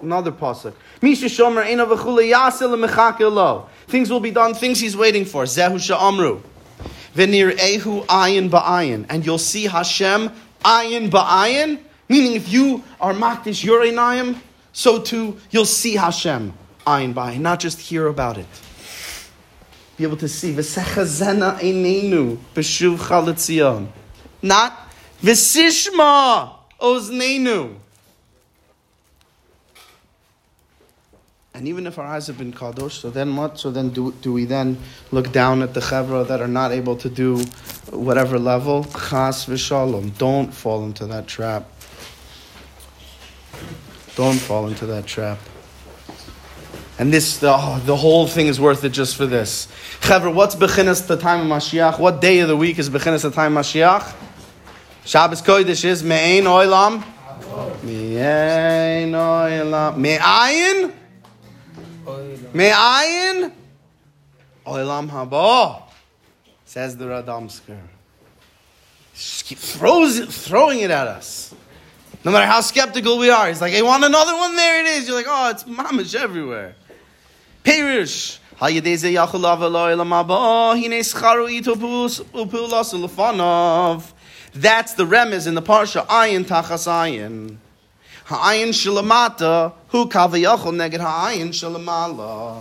Another 0.00 0.32
pasuk. 0.32 0.74
Misha 1.00 1.26
shomer 1.26 1.66
ena 1.66 1.86
v'chule 1.86 2.30
yasel 2.30 2.76
mechake 2.86 3.66
Things 3.86 4.10
will 4.10 4.20
be 4.20 4.30
done. 4.30 4.54
Things 4.54 4.80
he's 4.80 4.96
waiting 4.96 5.24
for. 5.24 5.44
Zehu 5.44 5.76
sha'amru. 5.78 6.42
V'nir 7.14 7.56
ehu 7.56 8.04
ayin 8.06 8.50
ba'ayin. 8.50 9.06
And 9.08 9.24
you'll 9.24 9.38
see 9.38 9.64
Hashem 9.64 10.30
ayin 10.64 11.10
ba'ayin. 11.10 11.80
Meaning, 12.08 12.34
if 12.34 12.48
you 12.52 12.84
are 13.00 13.14
makdish 13.14 13.64
your 13.64 13.84
so 14.72 15.00
too 15.00 15.38
you'll 15.50 15.64
see 15.64 15.94
Hashem 15.94 16.52
ayin 16.86 17.14
ba'ayin. 17.14 17.40
Not 17.40 17.60
just 17.60 17.80
hear 17.80 18.06
about 18.06 18.36
it. 18.36 18.46
Be 19.96 20.04
able 20.04 20.18
to 20.18 20.28
see. 20.28 20.52
V'sechazena 20.52 21.58
einenu 21.60 22.36
b'shuv 22.54 22.98
chaletzion. 22.98 23.88
Not 24.42 24.86
V'sishma 25.22 26.50
oznenu. 26.80 27.76
And 31.56 31.66
even 31.68 31.86
if 31.86 31.98
our 31.98 32.04
eyes 32.04 32.26
have 32.26 32.36
been 32.36 32.52
kadosh, 32.52 33.00
so 33.00 33.08
then 33.08 33.34
what? 33.34 33.58
So 33.58 33.70
then 33.70 33.88
do, 33.88 34.12
do 34.20 34.30
we 34.30 34.44
then 34.44 34.76
look 35.10 35.32
down 35.32 35.62
at 35.62 35.72
the 35.72 35.80
chevra 35.80 36.28
that 36.28 36.42
are 36.42 36.46
not 36.46 36.70
able 36.70 36.96
to 36.96 37.08
do 37.08 37.38
whatever 37.88 38.38
level? 38.38 38.84
Chas 38.84 39.46
v'shalom. 39.46 40.18
Don't 40.18 40.52
fall 40.52 40.84
into 40.84 41.06
that 41.06 41.26
trap. 41.26 41.66
Don't 44.16 44.36
fall 44.36 44.68
into 44.68 44.84
that 44.84 45.06
trap. 45.06 45.38
And 46.98 47.10
this, 47.10 47.42
oh, 47.42 47.82
the 47.86 47.96
whole 47.96 48.26
thing 48.26 48.48
is 48.48 48.60
worth 48.60 48.84
it 48.84 48.90
just 48.90 49.16
for 49.16 49.24
this. 49.24 49.66
Chevra, 50.00 50.34
what's 50.34 50.54
bechinas 50.54 51.06
the 51.06 51.16
time 51.16 51.40
of 51.40 51.46
Mashiach? 51.46 51.98
What 51.98 52.20
day 52.20 52.40
of 52.40 52.48
the 52.48 52.56
week 52.56 52.78
is 52.78 52.90
bechinas 52.90 53.22
the 53.22 53.30
time 53.30 53.56
of 53.56 53.64
Mashiach? 53.64 54.14
Shabbos 55.06 55.40
Kodesh 55.40 55.86
is 55.86 56.04
Me'ein 56.04 56.44
Oilam. 56.44 57.02
Me'ein 57.82 59.12
Oilam. 59.12 59.96
Me'ayin? 59.96 60.92
Me'ayin? 62.54 63.52
Oilam 64.66 65.10
Haba. 65.10 65.82
Says 66.64 66.96
the 66.96 67.04
Radomsker. 67.06 67.78
Just 69.14 69.44
keep 69.44 69.58
throws 69.58 70.18
it, 70.18 70.28
throwing 70.28 70.80
it 70.80 70.90
at 70.90 71.06
us. 71.06 71.54
No 72.24 72.32
matter 72.32 72.46
how 72.46 72.60
skeptical 72.60 73.18
we 73.18 73.30
are. 73.30 73.48
He's 73.48 73.60
like, 73.60 73.74
I 73.74 73.82
want 73.82 74.04
another 74.04 74.34
one, 74.34 74.56
there 74.56 74.80
it 74.80 74.86
is. 74.88 75.06
You're 75.06 75.16
like, 75.16 75.26
oh, 75.28 75.50
it's 75.50 75.64
mamish 75.64 76.14
everywhere. 76.14 76.74
Perish. 77.62 78.40
That's 78.58 78.72
the 84.94 85.04
remez 85.04 85.46
in 85.46 85.54
the 85.54 85.62
parsha 85.62 86.06
ayin 86.06 86.44
tachas 86.44 86.86
ayin. 86.86 87.58
Ha'ayin 88.26 88.70
shalamata 88.70 89.72
hu 89.88 90.08
kaviyachol 90.08 90.74
neged 90.74 91.00
ha'ayin 91.00 91.50
shalamala. 91.50 92.60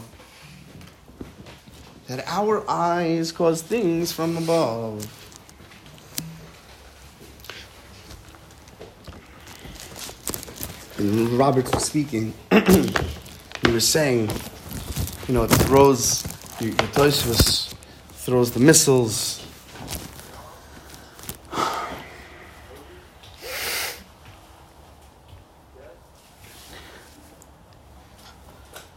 That 2.07 2.23
our 2.27 2.69
eyes 2.69 3.31
cause 3.31 3.63
things 3.63 4.11
from 4.11 4.37
above. 4.37 5.07
And 10.99 11.29
Robert 11.31 11.73
was 11.73 11.85
speaking. 11.85 12.33
he 12.51 13.71
was 13.71 13.87
saying, 13.87 14.29
you 15.27 15.33
know, 15.33 15.45
it 15.45 15.47
throws 15.47 16.21
the, 16.59 16.69
the 16.69 17.75
throws 18.11 18.51
the 18.51 18.59
missiles 18.59 19.44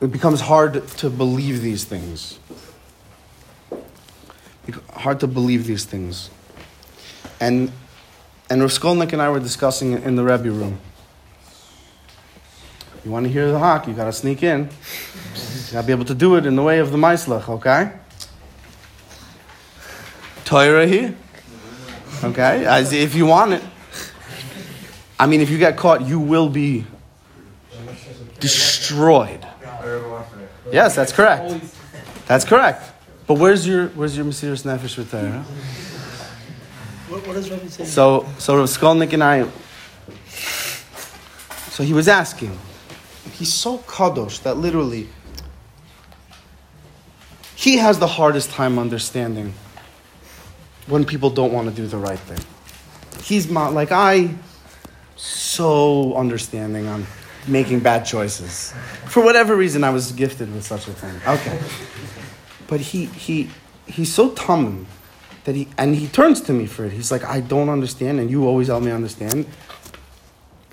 It 0.00 0.12
becomes 0.12 0.40
hard 0.40 0.86
to 0.88 1.10
believe 1.10 1.62
these 1.62 1.84
things. 1.84 2.38
Hard 4.92 5.20
to 5.20 5.26
believe 5.26 5.66
these 5.66 5.84
things. 5.84 6.30
And 7.40 7.72
and 8.50 8.62
Rav 8.62 8.70
Skolnick 8.70 9.12
and 9.12 9.20
I 9.20 9.28
were 9.28 9.40
discussing 9.40 9.92
it 9.92 10.04
in 10.04 10.16
the 10.16 10.24
Rebbe 10.24 10.50
room. 10.50 10.80
You 13.04 13.10
want 13.10 13.26
to 13.26 13.32
hear 13.32 13.50
the 13.50 13.58
hawk, 13.58 13.86
you 13.86 13.94
got 13.94 14.06
to 14.06 14.12
sneak 14.12 14.42
in. 14.42 14.70
You 15.66 15.72
got 15.72 15.82
to 15.82 15.86
be 15.86 15.92
able 15.92 16.04
to 16.06 16.14
do 16.14 16.36
it 16.36 16.46
in 16.46 16.56
the 16.56 16.62
way 16.62 16.78
of 16.78 16.90
the 16.90 16.98
Maislach, 16.98 17.48
okay? 17.48 17.92
Torah 20.44 20.86
here. 20.86 21.14
Okay? 22.24 22.66
As 22.66 22.92
if 22.92 23.14
you 23.14 23.26
want 23.26 23.52
it. 23.52 23.62
I 25.18 25.26
mean, 25.26 25.40
if 25.40 25.50
you 25.50 25.58
get 25.58 25.76
caught, 25.76 26.06
you 26.06 26.20
will 26.20 26.48
be 26.48 26.84
destroyed. 28.40 29.46
Yes, 30.72 30.94
that's 30.94 31.12
correct. 31.12 31.54
That's 32.26 32.44
correct. 32.44 32.92
But 33.26 33.34
where's 33.34 33.66
your 33.66 33.88
where's 33.88 34.16
your 34.16 34.26
Mesiris 34.26 34.64
Nefesh 34.64 34.96
with 34.96 35.10
there? 35.10 35.30
Huh? 35.30 35.42
What, 37.08 37.26
what 37.26 37.34
does 37.34 37.50
Rabbi 37.50 37.66
say? 37.68 37.84
So, 37.86 38.26
so 38.38 38.56
Rav 38.58 38.66
Skolnick 38.66 39.14
and 39.14 39.24
I, 39.24 39.48
so 41.70 41.82
he 41.82 41.94
was 41.94 42.06
asking, 42.06 42.58
he's 43.32 43.52
so 43.52 43.78
kadosh 43.78 44.42
that 44.42 44.58
literally, 44.58 45.08
he 47.54 47.78
has 47.78 47.98
the 47.98 48.06
hardest 48.06 48.50
time 48.50 48.78
understanding 48.78 49.54
when 50.86 51.06
people 51.06 51.30
don't 51.30 51.52
want 51.52 51.70
to 51.70 51.74
do 51.74 51.86
the 51.86 51.96
right 51.96 52.18
thing. 52.18 52.44
He's 53.22 53.50
not 53.50 53.72
like 53.72 53.90
I, 53.90 54.34
so 55.16 56.14
understanding 56.14 56.88
on 56.88 57.06
making 57.46 57.80
bad 57.80 58.04
choices. 58.04 58.72
For 59.06 59.22
whatever 59.22 59.56
reason, 59.56 59.84
I 59.84 59.90
was 59.90 60.12
gifted 60.12 60.52
with 60.52 60.64
such 60.64 60.88
a 60.88 60.92
thing. 60.92 61.14
Okay, 61.26 61.58
but 62.66 62.80
he 62.80 63.06
he 63.06 63.50
he's 63.86 64.12
so 64.12 64.30
tummy 64.30 64.86
that 65.44 65.54
he 65.54 65.68
and 65.78 65.94
he 65.94 66.08
turns 66.08 66.40
to 66.42 66.52
me 66.52 66.66
for 66.66 66.84
it. 66.84 66.92
He's 66.92 67.10
like, 67.10 67.24
I 67.24 67.40
don't 67.40 67.68
understand, 67.68 68.20
and 68.20 68.30
you 68.30 68.46
always 68.46 68.68
help 68.68 68.82
me 68.82 68.90
understand. 68.90 69.46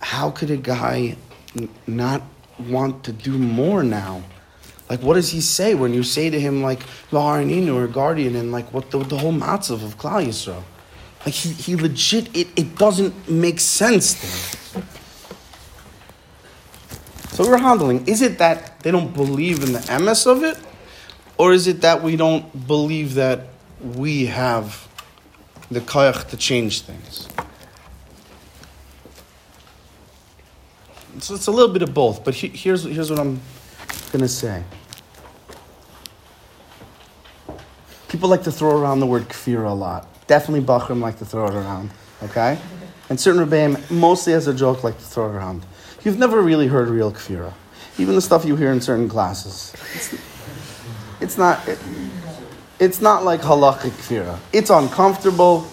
How 0.01 0.29
could 0.31 0.51
a 0.51 0.57
guy 0.57 1.15
n- 1.57 1.69
not 1.87 2.21
want 2.59 3.03
to 3.05 3.11
do 3.11 3.37
more 3.37 3.83
now? 3.83 4.23
Like, 4.89 5.01
what 5.01 5.15
does 5.15 5.31
he 5.31 5.41
say 5.41 5.73
when 5.73 5.93
you 5.93 6.03
say 6.03 6.29
to 6.29 6.39
him 6.39 6.61
like 6.61 6.79
Laharaninu 7.11 7.75
or 7.75 7.87
guardian 7.87 8.35
and 8.35 8.51
like 8.51 8.71
what 8.71 8.91
the, 8.91 8.99
the 8.99 9.17
whole 9.17 9.33
matzav 9.33 9.83
of 9.83 9.97
Klal 9.97 10.25
Yisrael? 10.25 10.63
Like 11.25 11.33
he, 11.33 11.49
he 11.53 11.75
legit 11.75 12.35
it, 12.35 12.47
it 12.55 12.77
doesn't 12.77 13.27
make 13.27 13.59
sense 13.59 14.13
to 14.73 14.79
him. 14.79 14.85
So 17.35 17.47
we're 17.47 17.57
handling. 17.57 18.07
Is 18.07 18.21
it 18.21 18.37
that 18.39 18.79
they 18.79 18.91
don't 18.91 19.13
believe 19.13 19.61
in 19.61 19.73
the 19.73 19.99
MS 19.99 20.25
of 20.25 20.43
it? 20.43 20.57
Or 21.37 21.53
is 21.53 21.67
it 21.67 21.81
that 21.81 22.01
we 22.01 22.15
don't 22.15 22.67
believe 22.67 23.15
that 23.15 23.47
we 23.81 24.25
have 24.27 24.87
the 25.71 25.81
koyach 25.81 26.29
to 26.29 26.37
change 26.37 26.81
things. 26.81 27.27
So 31.19 31.33
it's 31.33 31.47
a 31.47 31.51
little 31.51 31.73
bit 31.73 31.81
of 31.81 31.93
both, 31.93 32.23
but 32.23 32.35
he, 32.35 32.49
here's, 32.49 32.83
here's 32.83 33.09
what 33.09 33.19
I'm 33.19 33.39
going 34.11 34.21
to 34.21 34.27
say. 34.27 34.63
People 38.09 38.29
like 38.29 38.43
to 38.43 38.51
throw 38.51 38.77
around 38.77 38.99
the 38.99 39.05
word 39.05 39.27
kfir 39.29 39.65
a 39.65 39.73
lot. 39.73 40.07
Definitely 40.27 40.65
Bachurim 40.65 41.01
like 41.01 41.17
to 41.19 41.25
throw 41.25 41.47
it 41.47 41.53
around, 41.53 41.91
okay? 42.23 42.59
And 43.09 43.19
certain 43.19 43.45
Rebbeim, 43.45 43.89
mostly 43.89 44.33
as 44.33 44.47
a 44.47 44.53
joke, 44.53 44.83
like 44.83 44.97
to 44.97 45.03
throw 45.03 45.29
it 45.29 45.35
around. 45.35 45.65
You've 46.05 46.19
never 46.19 46.39
really 46.39 46.67
heard 46.67 46.87
real 46.87 47.11
kfira. 47.11 47.51
Even 47.97 48.13
the 48.13 48.21
stuff 48.21 48.45
you 48.45 48.55
hear 48.55 48.71
in 48.71 48.79
certain 48.79 49.09
classes. 49.09 49.73
It's, 49.95 50.15
it's 51.19 51.37
not... 51.37 51.67
It, 51.67 51.79
it's 52.77 53.01
not 53.01 53.23
like 53.23 53.41
halachic 53.41 53.91
kfira. 53.91 54.37
It's 54.53 54.69
uncomfortable 54.69 55.65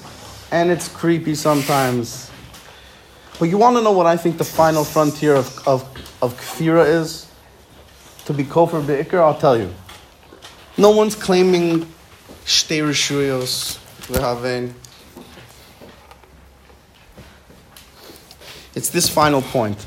and 0.51 0.71
it's 0.71 0.89
creepy 0.89 1.35
sometimes. 1.35 2.31
But 3.39 3.51
you 3.51 3.59
want 3.59 3.77
to 3.77 3.83
know 3.83 3.93
what 3.93 4.07
I 4.07 4.17
think 4.17 4.39
the 4.39 4.45
final 4.45 4.85
frontier 4.85 5.35
of, 5.35 5.69
of, 5.69 5.83
of 6.23 6.35
kfira 6.41 6.87
is? 6.87 7.31
To 8.27 8.33
be 8.33 8.45
kofar 8.45 8.87
be'ikr, 8.87 9.19
I'll 9.19 9.39
tell 9.39 9.59
you. 9.59 9.75
No 10.79 10.93
one's 10.93 11.15
claiming 11.15 11.81
shtei 12.47 12.83
rishuyos 12.83 13.79
v'haven. 14.07 14.73
It's 18.75 18.89
this 18.89 19.09
final 19.09 19.43
point. 19.43 19.85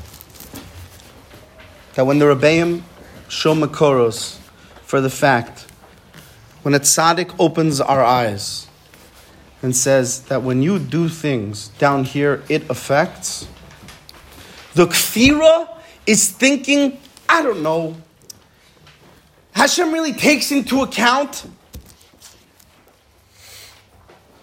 That 1.96 2.04
when 2.04 2.18
the 2.18 2.26
Rebbeim 2.26 2.82
show 3.28 3.54
Makoros 3.54 4.38
for 4.82 5.00
the 5.00 5.08
fact 5.08 5.66
when 6.60 6.74
a 6.74 6.78
tzaddik 6.78 7.34
opens 7.38 7.80
our 7.80 8.04
eyes 8.04 8.66
and 9.62 9.74
says 9.74 10.20
that 10.24 10.42
when 10.42 10.60
you 10.60 10.78
do 10.78 11.08
things 11.08 11.68
down 11.78 12.04
here, 12.04 12.42
it 12.50 12.68
affects, 12.68 13.48
the 14.74 14.86
kfira 14.86 15.68
is 16.06 16.30
thinking, 16.30 17.00
I 17.30 17.42
don't 17.42 17.62
know, 17.62 17.96
Hashem 19.52 19.90
really 19.90 20.12
takes 20.12 20.52
into 20.52 20.82
account. 20.82 21.48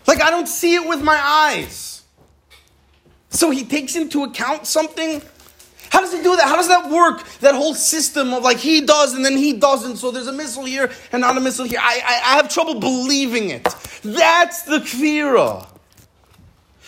Like, 0.07 0.23
I 0.23 0.31
don't 0.31 0.47
see 0.47 0.73
it 0.73 0.87
with 0.87 1.03
my 1.03 1.19
eyes. 1.21 2.01
So 3.29 3.51
he 3.51 3.63
takes 3.63 3.95
into 3.95 4.23
account 4.23 4.65
something 4.65 5.21
how 5.93 6.01
does 6.01 6.11
he 6.11 6.23
do 6.23 6.35
that? 6.35 6.45
How 6.45 6.55
does 6.55 6.69
that 6.69 6.89
work? 6.89 7.23
That 7.41 7.53
whole 7.53 7.75
system 7.75 8.33
of 8.33 8.41
like 8.41 8.57
he 8.57 8.81
does 8.81 9.13
and 9.13 9.23
then 9.23 9.37
he 9.37 9.53
doesn't. 9.53 9.97
So 9.97 10.09
there's 10.09 10.25
a 10.25 10.33
missile 10.33 10.65
here 10.65 10.89
and 11.11 11.21
not 11.21 11.37
a 11.37 11.39
missile 11.39 11.65
here. 11.65 11.77
I, 11.79 12.01
I, 12.03 12.31
I 12.31 12.35
have 12.37 12.49
trouble 12.49 12.79
believing 12.79 13.51
it. 13.51 13.63
That's 14.01 14.63
the 14.63 14.79
kfira. 14.79 15.67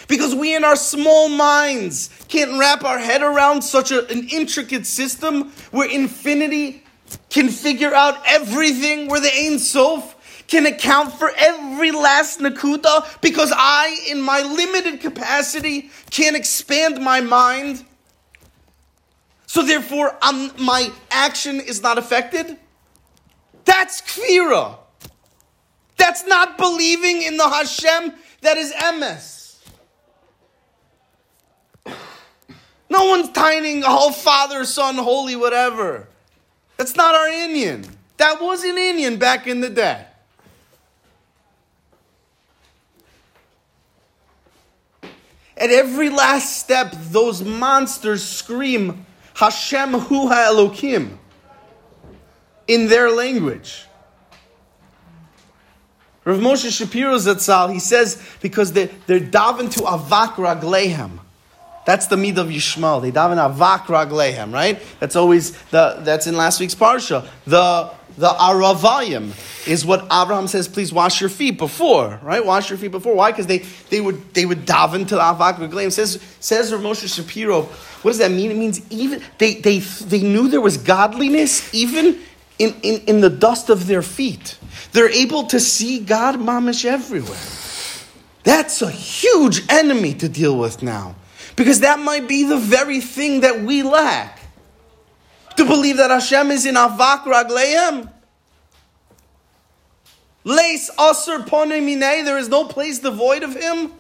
Because 0.07 0.33
we 0.33 0.55
in 0.55 0.63
our 0.63 0.75
small 0.75 1.29
minds 1.29 2.09
can't 2.29 2.57
wrap 2.57 2.83
our 2.83 2.97
head 2.97 3.21
around 3.21 3.61
such 3.61 3.91
a, 3.91 4.07
an 4.07 4.27
intricate 4.29 4.87
system 4.87 5.51
where 5.69 5.87
infinity 5.87 6.81
can 7.29 7.49
figure 7.49 7.93
out 7.93 8.19
everything, 8.25 9.07
where 9.07 9.21
the 9.21 9.31
Ein 9.31 9.59
Sof 9.59 10.15
can 10.47 10.65
account 10.65 11.13
for 11.13 11.31
every 11.37 11.91
last 11.91 12.39
nakuta, 12.39 13.21
because 13.21 13.53
I, 13.55 14.03
in 14.09 14.19
my 14.19 14.41
limited 14.41 14.99
capacity, 14.99 15.91
can't 16.09 16.35
expand 16.35 16.99
my 17.03 17.21
mind 17.21 17.85
so 19.55 19.63
therefore, 19.63 20.13
um, 20.21 20.51
my 20.59 20.91
action 21.09 21.61
is 21.61 21.81
not 21.81 21.97
affected? 21.97 22.57
That's 23.63 24.01
kfira. 24.01 24.75
That's 25.95 26.25
not 26.25 26.57
believing 26.57 27.21
in 27.21 27.37
the 27.37 27.47
Hashem 27.47 28.11
that 28.41 28.57
is 28.57 28.73
emes. 28.73 29.55
No 32.89 33.05
one's 33.05 33.31
tining 33.31 33.83
oh 33.85 34.11
Father, 34.11 34.65
Son, 34.65 34.95
Holy, 34.95 35.37
whatever. 35.37 36.09
That's 36.75 36.97
not 36.97 37.15
our 37.15 37.29
Indian. 37.29 37.85
That 38.17 38.41
was 38.41 38.61
an 38.65 38.77
Indian 38.77 39.15
back 39.15 39.47
in 39.47 39.61
the 39.61 39.69
day. 39.69 40.05
At 45.55 45.69
every 45.69 46.09
last 46.09 46.59
step, 46.59 46.93
those 47.09 47.41
monsters 47.41 48.21
scream, 48.21 49.04
Hashem 49.35 49.93
Hu 49.93 50.29
Elokim 50.29 51.17
in 52.67 52.87
their 52.87 53.11
language. 53.11 53.85
Rav 56.23 56.39
Moshe 56.39 56.75
Shapiro 56.75 57.15
Zatzal, 57.17 57.71
he 57.71 57.79
says, 57.79 58.21
because 58.41 58.73
they, 58.73 58.85
they're 59.05 59.19
daven 59.19 59.71
to 59.73 59.81
avak 59.81 60.35
raglehem. 60.35 61.19
That's 61.85 62.07
the 62.07 62.17
mid 62.17 62.39
of 62.39 62.47
Yishmael. 62.47 63.01
They 63.01 63.11
daven 63.11 63.37
avak 63.37 63.85
raglehem, 63.85 64.51
right? 64.51 64.81
That's 64.99 65.15
always, 65.15 65.51
the, 65.65 65.97
that's 65.99 66.25
in 66.25 66.35
last 66.35 66.59
week's 66.59 66.73
parsha. 66.73 67.27
The, 67.45 67.91
the 68.17 68.29
aravayim 68.29 69.33
is 69.67 69.85
what 69.85 70.03
Abraham 70.05 70.47
says, 70.47 70.67
please 70.67 70.93
wash 70.93 71.19
your 71.19 71.29
feet 71.29 71.57
before, 71.57 72.19
right? 72.23 72.45
Wash 72.45 72.69
your 72.69 72.77
feet 72.77 72.91
before. 72.91 73.15
Why? 73.15 73.31
Because 73.31 73.47
they, 73.47 73.59
they, 73.89 73.99
would, 73.99 74.33
they 74.33 74.45
would 74.45 74.65
daven 74.65 75.07
to 75.07 75.15
the 75.15 75.21
avak. 75.21 75.91
Says, 75.91 76.21
says 76.39 76.71
Rav 76.71 76.81
Moshe 76.81 77.13
Shapiro, 77.13 77.63
what 77.63 78.11
does 78.11 78.19
that 78.19 78.31
mean? 78.31 78.51
It 78.51 78.57
means 78.57 78.81
even 78.91 79.21
they, 79.37 79.55
they, 79.55 79.79
they 79.79 80.21
knew 80.21 80.47
there 80.47 80.61
was 80.61 80.77
godliness 80.77 81.73
even 81.73 82.19
in, 82.59 82.73
in, 82.83 83.01
in 83.07 83.21
the 83.21 83.29
dust 83.29 83.69
of 83.69 83.87
their 83.87 84.01
feet. 84.01 84.57
They're 84.91 85.09
able 85.09 85.47
to 85.47 85.59
see 85.59 85.99
God 85.99 86.35
mamish 86.35 86.85
everywhere. 86.85 87.35
That's 88.43 88.81
a 88.81 88.91
huge 88.91 89.61
enemy 89.69 90.13
to 90.15 90.29
deal 90.29 90.57
with 90.57 90.83
now. 90.83 91.15
Because 91.55 91.79
that 91.81 91.99
might 91.99 92.27
be 92.27 92.43
the 92.43 92.57
very 92.57 93.01
thing 93.01 93.41
that 93.41 93.61
we 93.61 93.81
lack. 93.81 94.39
To 95.57 95.65
believe 95.65 95.97
that 95.97 96.11
Hashem 96.11 96.51
is 96.51 96.65
in 96.65 96.75
avak 96.75 97.23
ragleim? 97.23 98.09
Lace 100.43 100.91
asur 100.97 101.45
ponemine, 101.45 102.23
there 102.23 102.37
is 102.37 102.49
no 102.49 102.65
place 102.65 102.99
devoid 102.99 103.43
of 103.43 103.55
him. 103.55 103.93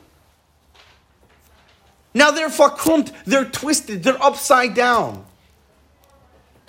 Now 2.13 2.31
they're 2.31 2.49
fakrunt, 2.49 3.11
they're 3.25 3.45
twisted, 3.45 4.03
they're 4.03 4.21
upside 4.21 4.73
down. 4.73 5.25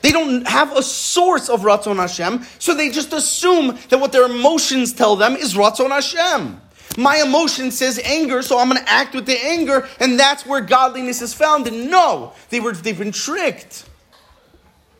They 0.02 0.12
don't 0.12 0.46
have 0.46 0.76
a 0.76 0.82
source 0.82 1.48
of 1.48 1.62
Ratzon 1.62 1.96
Hashem, 1.96 2.44
so 2.58 2.74
they 2.74 2.90
just 2.90 3.12
assume 3.12 3.78
that 3.88 3.98
what 3.98 4.12
their 4.12 4.24
emotions 4.24 4.92
tell 4.92 5.16
them 5.16 5.36
is 5.36 5.54
Ratzon 5.54 5.90
Hashem. 5.90 6.60
My 6.96 7.18
emotion 7.18 7.70
says 7.70 8.00
anger, 8.04 8.42
so 8.42 8.58
I'm 8.58 8.68
going 8.68 8.82
to 8.82 8.90
act 8.90 9.14
with 9.14 9.26
the 9.26 9.38
anger, 9.38 9.88
and 10.00 10.18
that's 10.18 10.46
where 10.46 10.60
godliness 10.60 11.20
is 11.22 11.34
found. 11.34 11.66
And 11.66 11.90
no, 11.90 12.32
they 12.50 12.60
were, 12.60 12.72
they've 12.72 12.96
been 12.96 13.12
tricked. 13.12 13.84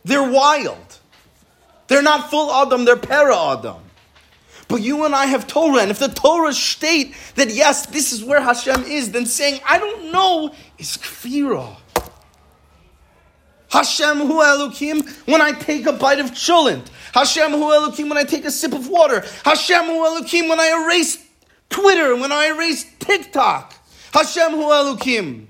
They're 0.07 0.29
wild. 0.29 0.99
They're 1.87 2.01
not 2.01 2.29
full 2.29 2.51
Adam, 2.51 2.85
they're 2.85 2.95
para 2.95 3.35
Adam. 3.35 3.81
But 4.69 4.81
you 4.81 5.05
and 5.05 5.13
I 5.13 5.25
have 5.25 5.47
Torah, 5.47 5.81
and 5.81 5.91
if 5.91 5.99
the 5.99 6.07
Torah 6.07 6.53
state 6.53 7.13
that 7.35 7.49
yes, 7.49 7.85
this 7.85 8.11
is 8.11 8.23
where 8.23 8.41
Hashem 8.41 8.83
is, 8.83 9.11
then 9.11 9.25
saying, 9.25 9.61
I 9.65 9.79
don't 9.79 10.11
know, 10.11 10.53
is 10.77 10.97
kfirah. 10.97 11.77
Hashem 13.69 14.17
hu 14.17 14.41
Elokim 14.41 15.07
when 15.27 15.41
I 15.41 15.51
take 15.51 15.85
a 15.85 15.93
bite 15.93 16.19
of 16.19 16.31
cholent. 16.31 16.87
Hashem 17.13 17.51
hu 17.51 17.59
Elokim 17.59 18.07
when 18.07 18.17
I 18.17 18.23
take 18.23 18.45
a 18.45 18.51
sip 18.51 18.73
of 18.73 18.87
water. 18.87 19.25
Hashem 19.43 19.85
hu 19.85 19.91
Elokim 19.91 20.47
when 20.47 20.59
I 20.59 20.85
erase 20.85 21.25
Twitter, 21.69 22.15
when 22.15 22.31
I 22.31 22.47
erase 22.47 22.85
TikTok. 22.99 23.73
Hashem 24.13 24.51
hu 24.51 24.63
Elokim. 24.63 25.47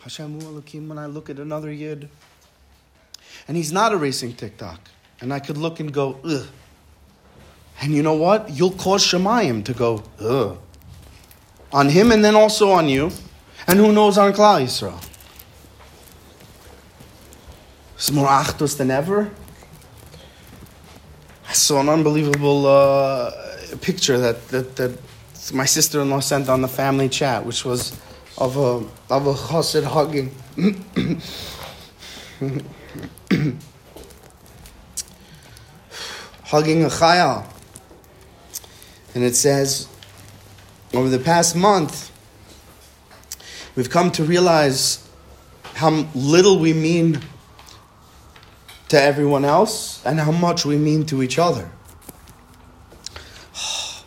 Hashem 0.00 0.38
hu 0.38 0.60
Elokim 0.60 0.86
when 0.88 0.98
I 0.98 1.06
look 1.06 1.30
at 1.30 1.38
another 1.38 1.72
yid. 1.72 2.10
And 3.48 3.56
he's 3.56 3.72
not 3.72 3.92
erasing 3.92 4.34
TikTok. 4.34 4.78
And 5.20 5.32
I 5.32 5.40
could 5.40 5.56
look 5.56 5.80
and 5.80 5.92
go, 5.92 6.20
ugh. 6.22 6.46
And 7.80 7.94
you 7.94 8.02
know 8.02 8.14
what? 8.14 8.50
You'll 8.50 8.72
cause 8.72 9.04
Shemayim 9.04 9.64
to 9.64 9.72
go, 9.72 10.02
ugh. 10.20 10.58
On 11.72 11.88
him 11.88 12.12
and 12.12 12.24
then 12.24 12.34
also 12.34 12.70
on 12.70 12.88
you. 12.88 13.10
And 13.66 13.78
who 13.78 13.92
knows 13.92 14.18
on 14.18 14.32
Klal 14.32 14.62
Yisrael. 14.62 15.02
It's 17.94 18.12
more 18.12 18.28
achdus 18.28 18.76
than 18.76 18.90
ever. 18.90 19.30
I 21.48 21.52
saw 21.52 21.80
an 21.80 21.88
unbelievable 21.88 22.66
uh, 22.66 23.32
picture 23.80 24.18
that, 24.18 24.46
that, 24.48 24.76
that 24.76 24.98
my 25.52 25.64
sister-in-law 25.64 26.20
sent 26.20 26.48
on 26.48 26.60
the 26.60 26.68
family 26.68 27.08
chat, 27.08 27.44
which 27.44 27.64
was 27.64 27.98
of 28.36 28.56
a 28.56 28.84
of 29.12 29.26
a 29.26 29.34
chassid 29.34 29.84
hugging. 29.84 30.32
hugging 36.44 36.82
a 36.84 36.88
chayal. 36.88 37.44
And 39.14 39.24
it 39.24 39.36
says, 39.36 39.88
over 40.94 41.08
the 41.08 41.18
past 41.18 41.54
month, 41.56 42.10
we've 43.76 43.90
come 43.90 44.10
to 44.12 44.24
realize 44.24 45.06
how 45.74 46.06
little 46.14 46.58
we 46.58 46.72
mean 46.72 47.20
to 48.88 49.00
everyone 49.00 49.44
else 49.44 50.04
and 50.04 50.18
how 50.18 50.32
much 50.32 50.64
we 50.64 50.76
mean 50.76 51.04
to 51.06 51.22
each 51.22 51.38
other. 51.38 51.70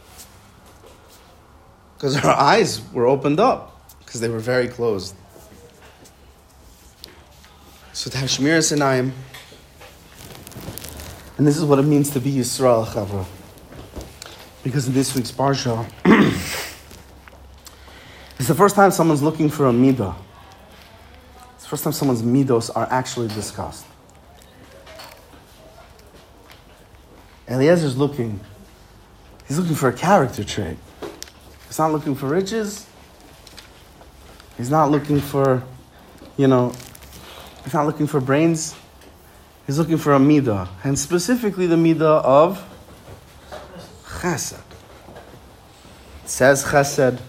Because 1.96 2.18
our 2.18 2.36
eyes 2.52 2.82
were 2.92 3.06
opened 3.06 3.40
up, 3.40 3.80
because 4.00 4.22
they 4.22 4.30
were 4.30 4.40
very 4.40 4.68
closed. 4.68 5.16
So 8.02 8.10
to 8.10 8.18
have 8.18 8.30
Shmiras 8.30 8.76
Einayim, 8.76 9.12
and 11.38 11.46
this 11.46 11.56
is 11.56 11.64
what 11.64 11.78
it 11.78 11.84
means 11.84 12.10
to 12.10 12.20
be 12.20 12.32
Yisrael, 12.32 12.84
Chavra. 12.84 13.28
Because 14.64 14.88
in 14.88 14.94
this 14.96 15.14
week's 15.14 15.32
Parsha, 15.32 15.86
it's 18.40 18.48
the 18.48 18.56
first 18.56 18.76
time 18.76 18.90
someone's 18.90 19.22
looking 19.22 19.50
for 19.50 19.68
a 19.68 19.72
midah. 19.72 20.16
It's 21.54 21.66
the 21.66 21.70
first 21.70 21.84
time 21.84 21.94
someone's 21.94 22.24
midos 22.24 22.76
are 22.76 22.88
actually 22.90 23.28
discussed. 23.28 23.86
Eliezer's 27.48 27.96
looking, 27.96 28.40
he's 29.48 29.60
looking 29.60 29.76
for 29.76 29.90
a 29.90 29.94
character 29.94 30.44
trait. 30.44 30.78
He's 31.68 31.78
not 31.78 31.92
looking 31.92 32.16
for 32.16 32.26
riches. 32.26 32.88
He's 34.58 34.72
not 34.72 34.90
looking 34.90 35.20
for, 35.20 35.62
you 36.36 36.48
know, 36.48 36.74
he's 37.64 37.74
not 37.74 37.86
looking 37.86 38.08
for 38.08 38.20
brains. 38.20 38.76
He's 39.68 39.78
looking 39.78 39.98
for 39.98 40.14
a 40.14 40.20
midah, 40.20 40.68
and 40.84 40.98
specifically 40.98 41.68
the 41.68 41.76
midah 41.76 42.24
of 42.24 42.68
chesed. 44.04 44.60
It 46.24 46.30
says 46.30 46.64
chesed. 46.64 47.20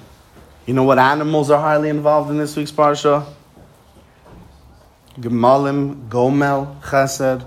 You 0.66 0.74
know 0.74 0.84
what 0.84 0.98
animals 0.98 1.50
are 1.50 1.60
highly 1.60 1.88
involved 1.88 2.30
in 2.30 2.38
this 2.38 2.56
week's 2.56 2.70
parsha? 2.70 3.26
Gemalim, 5.18 6.08
Gomel, 6.08 6.80
Chesed. 6.80 7.44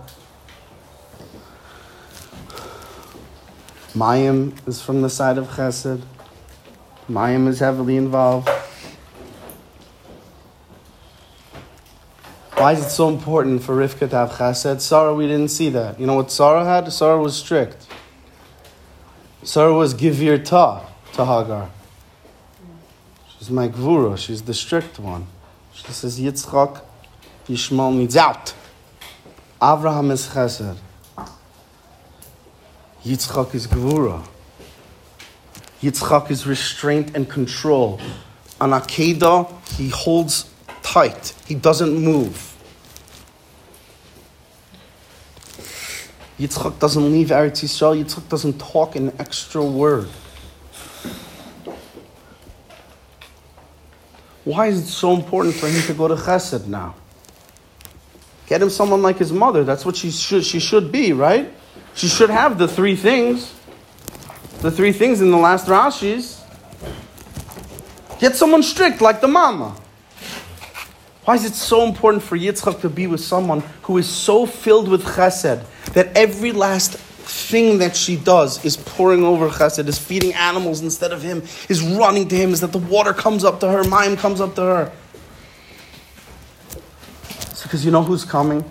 Mayim 3.95 4.55
is 4.67 4.81
from 4.81 5.01
the 5.01 5.09
side 5.09 5.37
of 5.37 5.47
Chesed. 5.47 6.01
Mayim 7.09 7.47
is 7.47 7.59
heavily 7.59 7.97
involved. 7.97 8.49
Why 12.65 12.71
is 12.71 12.83
it 12.83 12.89
so 12.89 13.09
important 13.09 13.61
for 13.61 13.75
Rivka 13.75 14.09
to 14.09 14.15
have 14.15 14.31
Chesed? 14.31 14.81
Sarah, 14.81 15.13
we 15.13 15.27
didn't 15.27 15.49
see 15.49 15.69
that. 15.69 15.99
You 15.99 16.07
know 16.07 16.15
what 16.15 16.31
Sarah 16.31 16.65
had? 16.65 16.91
Sarah 16.91 17.21
was 17.21 17.37
strict. 17.37 17.85
Sarah 19.43 19.75
was 19.75 19.93
Gevirta 19.93 20.83
to 21.13 21.25
Hagar. 21.25 21.69
She's 23.37 23.51
my 23.51 23.67
Gvura. 23.67 24.17
She's 24.17 24.41
the 24.41 24.55
strict 24.55 24.97
one. 24.97 25.27
She 25.73 25.91
says, 25.91 26.19
Yitzchak, 26.19 26.81
Yishmael 27.47 27.95
needs 27.95 28.17
out. 28.17 28.55
Avraham 29.61 30.09
is 30.09 30.29
Chesed. 30.29 30.77
Yitzchak 33.03 33.53
is 33.53 33.67
Gvura. 33.67 34.27
Yitzchak 35.83 36.31
is 36.31 36.47
restraint 36.47 37.15
and 37.15 37.29
control. 37.29 38.01
On 38.59 38.71
Akedah, 38.71 39.51
he 39.77 39.89
holds 39.89 40.49
tight. 40.81 41.35
He 41.45 41.53
doesn't 41.53 41.93
move. 41.93 42.53
Yitzchak 46.39 46.79
doesn't 46.79 47.11
leave 47.11 47.27
Eretz 47.27 47.63
Yisrael. 47.63 48.03
Yitzchak 48.03 48.27
doesn't 48.27 48.59
talk 48.59 48.95
an 48.95 49.13
extra 49.19 49.63
word. 49.63 50.09
Why 54.43 54.67
is 54.67 54.81
it 54.81 54.87
so 54.87 55.13
important 55.15 55.55
for 55.55 55.67
him 55.67 55.81
to 55.83 55.93
go 55.93 56.07
to 56.07 56.15
Chesed 56.15 56.67
now? 56.67 56.95
Get 58.47 58.61
him 58.61 58.69
someone 58.69 59.01
like 59.01 59.17
his 59.17 59.31
mother. 59.31 59.63
That's 59.63 59.85
what 59.85 59.95
she 59.95 60.11
should, 60.11 60.45
she 60.45 60.59
should 60.59 60.91
be, 60.91 61.13
right? 61.13 61.51
She 61.95 62.07
should 62.07 62.29
have 62.29 62.57
the 62.57 62.67
three 62.67 62.95
things. 62.95 63.53
The 64.59 64.69
three 64.69 64.91
things 64.91 65.21
in 65.21 65.31
the 65.31 65.37
last 65.37 65.67
Rashi's. 65.67 66.43
Get 68.19 68.35
someone 68.35 68.61
strict 68.61 69.01
like 69.01 69.21
the 69.21 69.27
mama. 69.27 69.75
Why 71.25 71.35
is 71.35 71.43
it 71.43 71.55
so 71.55 71.83
important 71.85 72.23
for 72.23 72.37
Yitzchak 72.37 72.81
to 72.81 72.89
be 72.89 73.07
with 73.07 73.21
someone 73.21 73.61
who 73.81 73.97
is 73.97 74.07
so 74.07 74.45
filled 74.45 74.87
with 74.87 75.03
chesed 75.03 75.65
that 75.93 76.15
every 76.15 76.51
last 76.51 76.93
thing 76.93 77.79
that 77.79 77.95
she 77.95 78.15
does 78.15 78.63
is 78.63 78.77
pouring 78.77 79.23
over 79.23 79.49
chesed, 79.49 79.87
is 79.87 79.97
feeding 79.97 80.33
animals 80.33 80.81
instead 80.81 81.11
of 81.11 81.23
him, 81.23 81.41
is 81.67 81.81
running 81.81 82.27
to 82.27 82.35
him, 82.35 82.51
is 82.51 82.61
that 82.61 82.71
the 82.71 82.77
water 82.77 83.11
comes 83.11 83.43
up 83.43 83.59
to 83.61 83.67
her, 83.67 83.83
mayim 83.83 84.17
comes 84.17 84.39
up 84.39 84.55
to 84.55 84.61
her? 84.61 84.91
It's 87.49 87.63
because 87.63 87.83
you 87.83 87.91
know 87.91 88.03
who's 88.03 88.23
coming? 88.23 88.63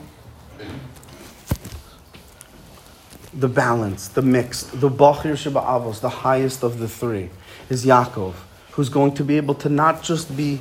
the 3.37 3.49
balance, 3.49 4.09
the 4.09 4.23
mixed, 4.23 4.81
the 4.81 4.89
Bachir 4.89 5.37
Sheba 5.37 5.61
Avos, 5.61 6.01
the 6.01 6.09
highest 6.09 6.63
of 6.63 6.79
the 6.79 6.89
three, 6.89 7.31
is 7.69 7.85
Yaakov, 7.85 8.35
who's 8.73 8.89
going 8.89 9.13
to 9.15 9.25
be 9.25 9.37
able 9.37 9.55
to 9.55 9.69
not 9.69 10.03
just 10.03 10.37
be 10.37 10.61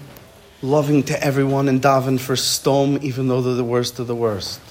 loving 0.64 1.04
to 1.04 1.24
everyone 1.24 1.68
and 1.68 1.82
daven 1.82 2.18
for 2.18 2.36
Sdom, 2.36 3.04
even 3.04 3.28
though 3.28 3.42
they're 3.42 3.54
the 3.54 3.64
worst 3.64 4.00
of 4.00 4.08
the 4.08 4.16
worst. 4.16 4.62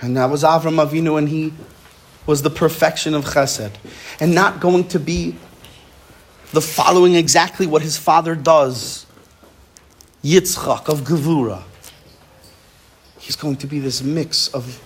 And 0.00 0.16
that 0.16 0.30
was 0.30 0.44
Avram 0.44 0.82
Avinu, 0.82 1.18
and 1.18 1.28
he 1.28 1.52
was 2.26 2.42
the 2.42 2.50
perfection 2.50 3.12
of 3.12 3.24
chesed. 3.24 3.72
And 4.20 4.34
not 4.34 4.60
going 4.60 4.88
to 4.88 5.00
be 5.00 5.36
the 6.52 6.60
following 6.60 7.16
exactly 7.16 7.66
what 7.66 7.82
his 7.82 7.96
father 7.96 8.36
does, 8.36 9.04
Yitzchak 10.22 10.88
of 10.88 11.00
Gevura. 11.00 11.64
He's 13.18 13.36
going 13.36 13.56
to 13.56 13.66
be 13.66 13.80
this 13.80 14.00
mix 14.00 14.48
of 14.48 14.80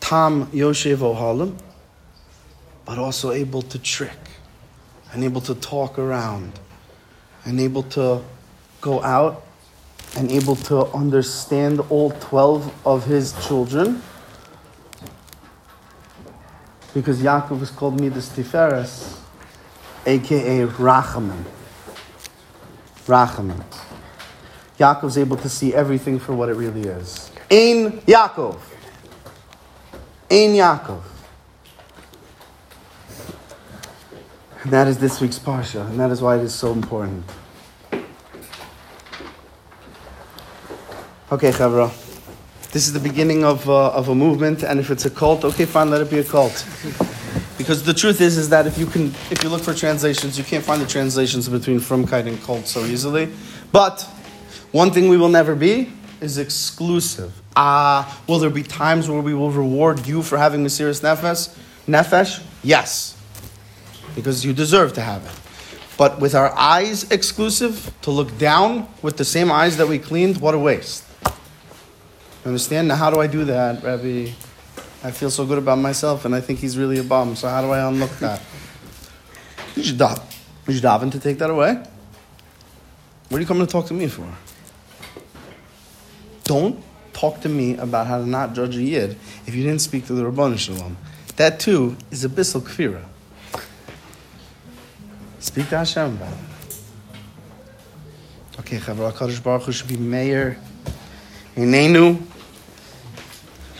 Tam 0.00 0.46
Yoshev 0.46 0.96
Ohalim, 0.96 1.56
but 2.84 2.98
also 2.98 3.30
able 3.30 3.62
to 3.62 3.78
trick 3.78 4.18
and 5.12 5.22
able 5.22 5.40
to 5.42 5.54
talk 5.54 5.98
around 5.98 6.58
and 7.44 7.60
able 7.60 7.84
to 7.84 8.22
go 8.80 9.02
out 9.02 9.44
and 10.16 10.30
able 10.30 10.56
to 10.56 10.86
understand 10.86 11.80
all 11.90 12.10
12 12.10 12.86
of 12.86 13.04
his 13.04 13.32
children. 13.46 14.02
Because 16.94 17.20
Yaakov 17.20 17.62
is 17.62 17.70
called 17.70 18.00
Midas 18.00 18.28
Tiferes, 18.30 19.18
aka 20.06 20.66
Rachaman. 20.66 21.44
Rachaman. 23.06 23.64
Yaakov's 24.78 25.18
able 25.18 25.36
to 25.36 25.48
see 25.48 25.74
everything 25.74 26.18
for 26.18 26.34
what 26.34 26.48
it 26.48 26.54
really 26.54 26.82
is. 26.82 27.30
Ein 27.50 28.00
Yaakov. 28.02 28.58
Ein 30.30 30.54
Yaakov. 30.54 31.02
And 34.62 34.72
that 34.72 34.88
is 34.88 34.98
this 34.98 35.20
week's 35.20 35.38
Parsha, 35.38 35.86
and 35.88 35.98
that 36.00 36.10
is 36.10 36.20
why 36.20 36.36
it 36.36 36.42
is 36.42 36.54
so 36.54 36.72
important. 36.72 37.24
Okay, 41.30 41.50
Chavra. 41.50 41.90
This 42.72 42.86
is 42.86 42.94
the 42.94 43.00
beginning 43.00 43.44
of, 43.44 43.68
uh, 43.68 43.90
of 43.90 44.08
a 44.08 44.14
movement, 44.14 44.62
and 44.62 44.80
if 44.80 44.90
it's 44.90 45.04
a 45.04 45.10
cult, 45.10 45.44
okay, 45.44 45.66
fine, 45.66 45.90
let 45.90 46.00
it 46.00 46.08
be 46.08 46.20
a 46.20 46.24
cult. 46.24 46.66
Because 47.58 47.82
the 47.82 47.92
truth 47.92 48.22
is, 48.22 48.38
is 48.38 48.48
that 48.48 48.66
if 48.66 48.78
you 48.78 48.86
can, 48.86 49.08
if 49.30 49.44
you 49.44 49.50
look 49.50 49.60
for 49.60 49.74
translations, 49.74 50.38
you 50.38 50.44
can't 50.44 50.64
find 50.64 50.80
the 50.80 50.86
translations 50.86 51.46
between 51.46 51.80
Frumkeit 51.80 52.26
and 52.26 52.40
cult 52.44 52.66
so 52.66 52.82
easily. 52.86 53.28
But 53.72 54.00
one 54.72 54.90
thing 54.90 55.10
we 55.10 55.18
will 55.18 55.28
never 55.28 55.54
be 55.54 55.92
is 56.22 56.38
exclusive. 56.38 57.34
Ah, 57.54 58.22
will 58.26 58.38
there 58.38 58.48
be 58.48 58.62
times 58.62 59.10
where 59.10 59.20
we 59.20 59.34
will 59.34 59.50
reward 59.50 60.06
you 60.06 60.22
for 60.22 60.38
having 60.38 60.64
Mesiris 60.64 61.02
Nefesh? 61.02 61.54
Nefesh? 61.86 62.42
Yes. 62.62 63.20
Because 64.14 64.46
you 64.46 64.54
deserve 64.54 64.94
to 64.94 65.02
have 65.02 65.26
it. 65.26 65.98
But 65.98 66.20
with 66.20 66.34
our 66.34 66.56
eyes 66.56 67.10
exclusive, 67.10 67.92
to 68.00 68.10
look 68.10 68.38
down 68.38 68.88
with 69.02 69.18
the 69.18 69.26
same 69.26 69.52
eyes 69.52 69.76
that 69.76 69.88
we 69.88 69.98
cleaned, 69.98 70.40
what 70.40 70.54
a 70.54 70.58
waste. 70.58 71.04
Understand? 72.48 72.88
Now, 72.88 72.96
how 72.96 73.10
do 73.10 73.20
I 73.20 73.26
do 73.26 73.44
that, 73.44 73.82
Rabbi? 73.82 74.30
I 75.04 75.10
feel 75.10 75.30
so 75.30 75.44
good 75.44 75.58
about 75.58 75.76
myself, 75.76 76.24
and 76.24 76.34
I 76.34 76.40
think 76.40 76.60
he's 76.60 76.78
really 76.78 76.98
a 76.98 77.04
bum. 77.04 77.36
So, 77.36 77.46
how 77.46 77.60
do 77.60 77.70
I 77.70 77.86
unlock 77.86 78.10
that? 78.20 78.40
You 79.76 79.82
should 79.82 79.98
daven. 79.98 80.24
You 80.66 80.80
daven 80.80 81.12
to 81.12 81.20
take 81.20 81.36
that 81.38 81.50
away. 81.50 81.74
What 83.28 83.36
are 83.36 83.40
you 83.40 83.46
coming 83.46 83.66
to 83.66 83.70
talk 83.70 83.84
to 83.88 83.94
me 83.94 84.06
for? 84.08 84.26
Don't 86.44 86.82
talk 87.12 87.42
to 87.42 87.50
me 87.50 87.76
about 87.76 88.06
how 88.06 88.18
to 88.18 88.26
not 88.26 88.54
judge 88.54 88.76
a 88.76 88.82
yid 88.82 89.18
if 89.46 89.54
you 89.54 89.62
didn't 89.62 89.82
speak 89.82 90.06
to 90.06 90.14
the 90.14 90.22
Ribbono 90.22 90.58
Shel 90.58 90.76
Olam. 90.76 90.94
That 91.36 91.60
too 91.60 91.98
is 92.10 92.24
a 92.24 92.30
bissel 92.30 92.62
kfira. 92.62 93.04
Speak 95.38 95.68
to 95.68 95.76
Hashem 95.76 96.16
about 96.16 96.32
it. 96.32 96.38
Okay, 98.60 98.78
Chavra 98.78 99.12
Kadosh 99.12 99.42
Baruch 99.42 99.64
Hu 99.64 99.72
should 99.72 99.88
be 99.88 99.98
mayor. 99.98 100.56
Inenu, 101.56 102.22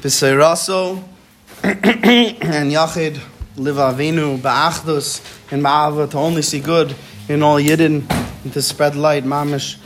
B'Seiraso, 0.01 1.03
and 1.65 2.71
Yachid, 2.71 3.21
Live 3.57 3.77
Avinu, 3.77 4.39
Ba'achdus, 4.39 5.21
and 5.51 5.61
Ma'ava 5.61 6.09
to 6.09 6.19
only 6.19 6.43
see 6.43 6.61
good 6.61 6.95
in 7.29 7.43
all 7.43 7.57
Yidden, 7.57 8.09
and 8.45 8.53
to 8.53 8.63
spread 8.63 8.95
light, 8.95 9.25
Mamish, 9.25 9.77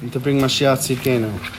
and 0.00 0.10
to 0.12 0.20
bring 0.20 0.40
Mashiach 0.40 0.78
Tzidkenu. 0.78 1.57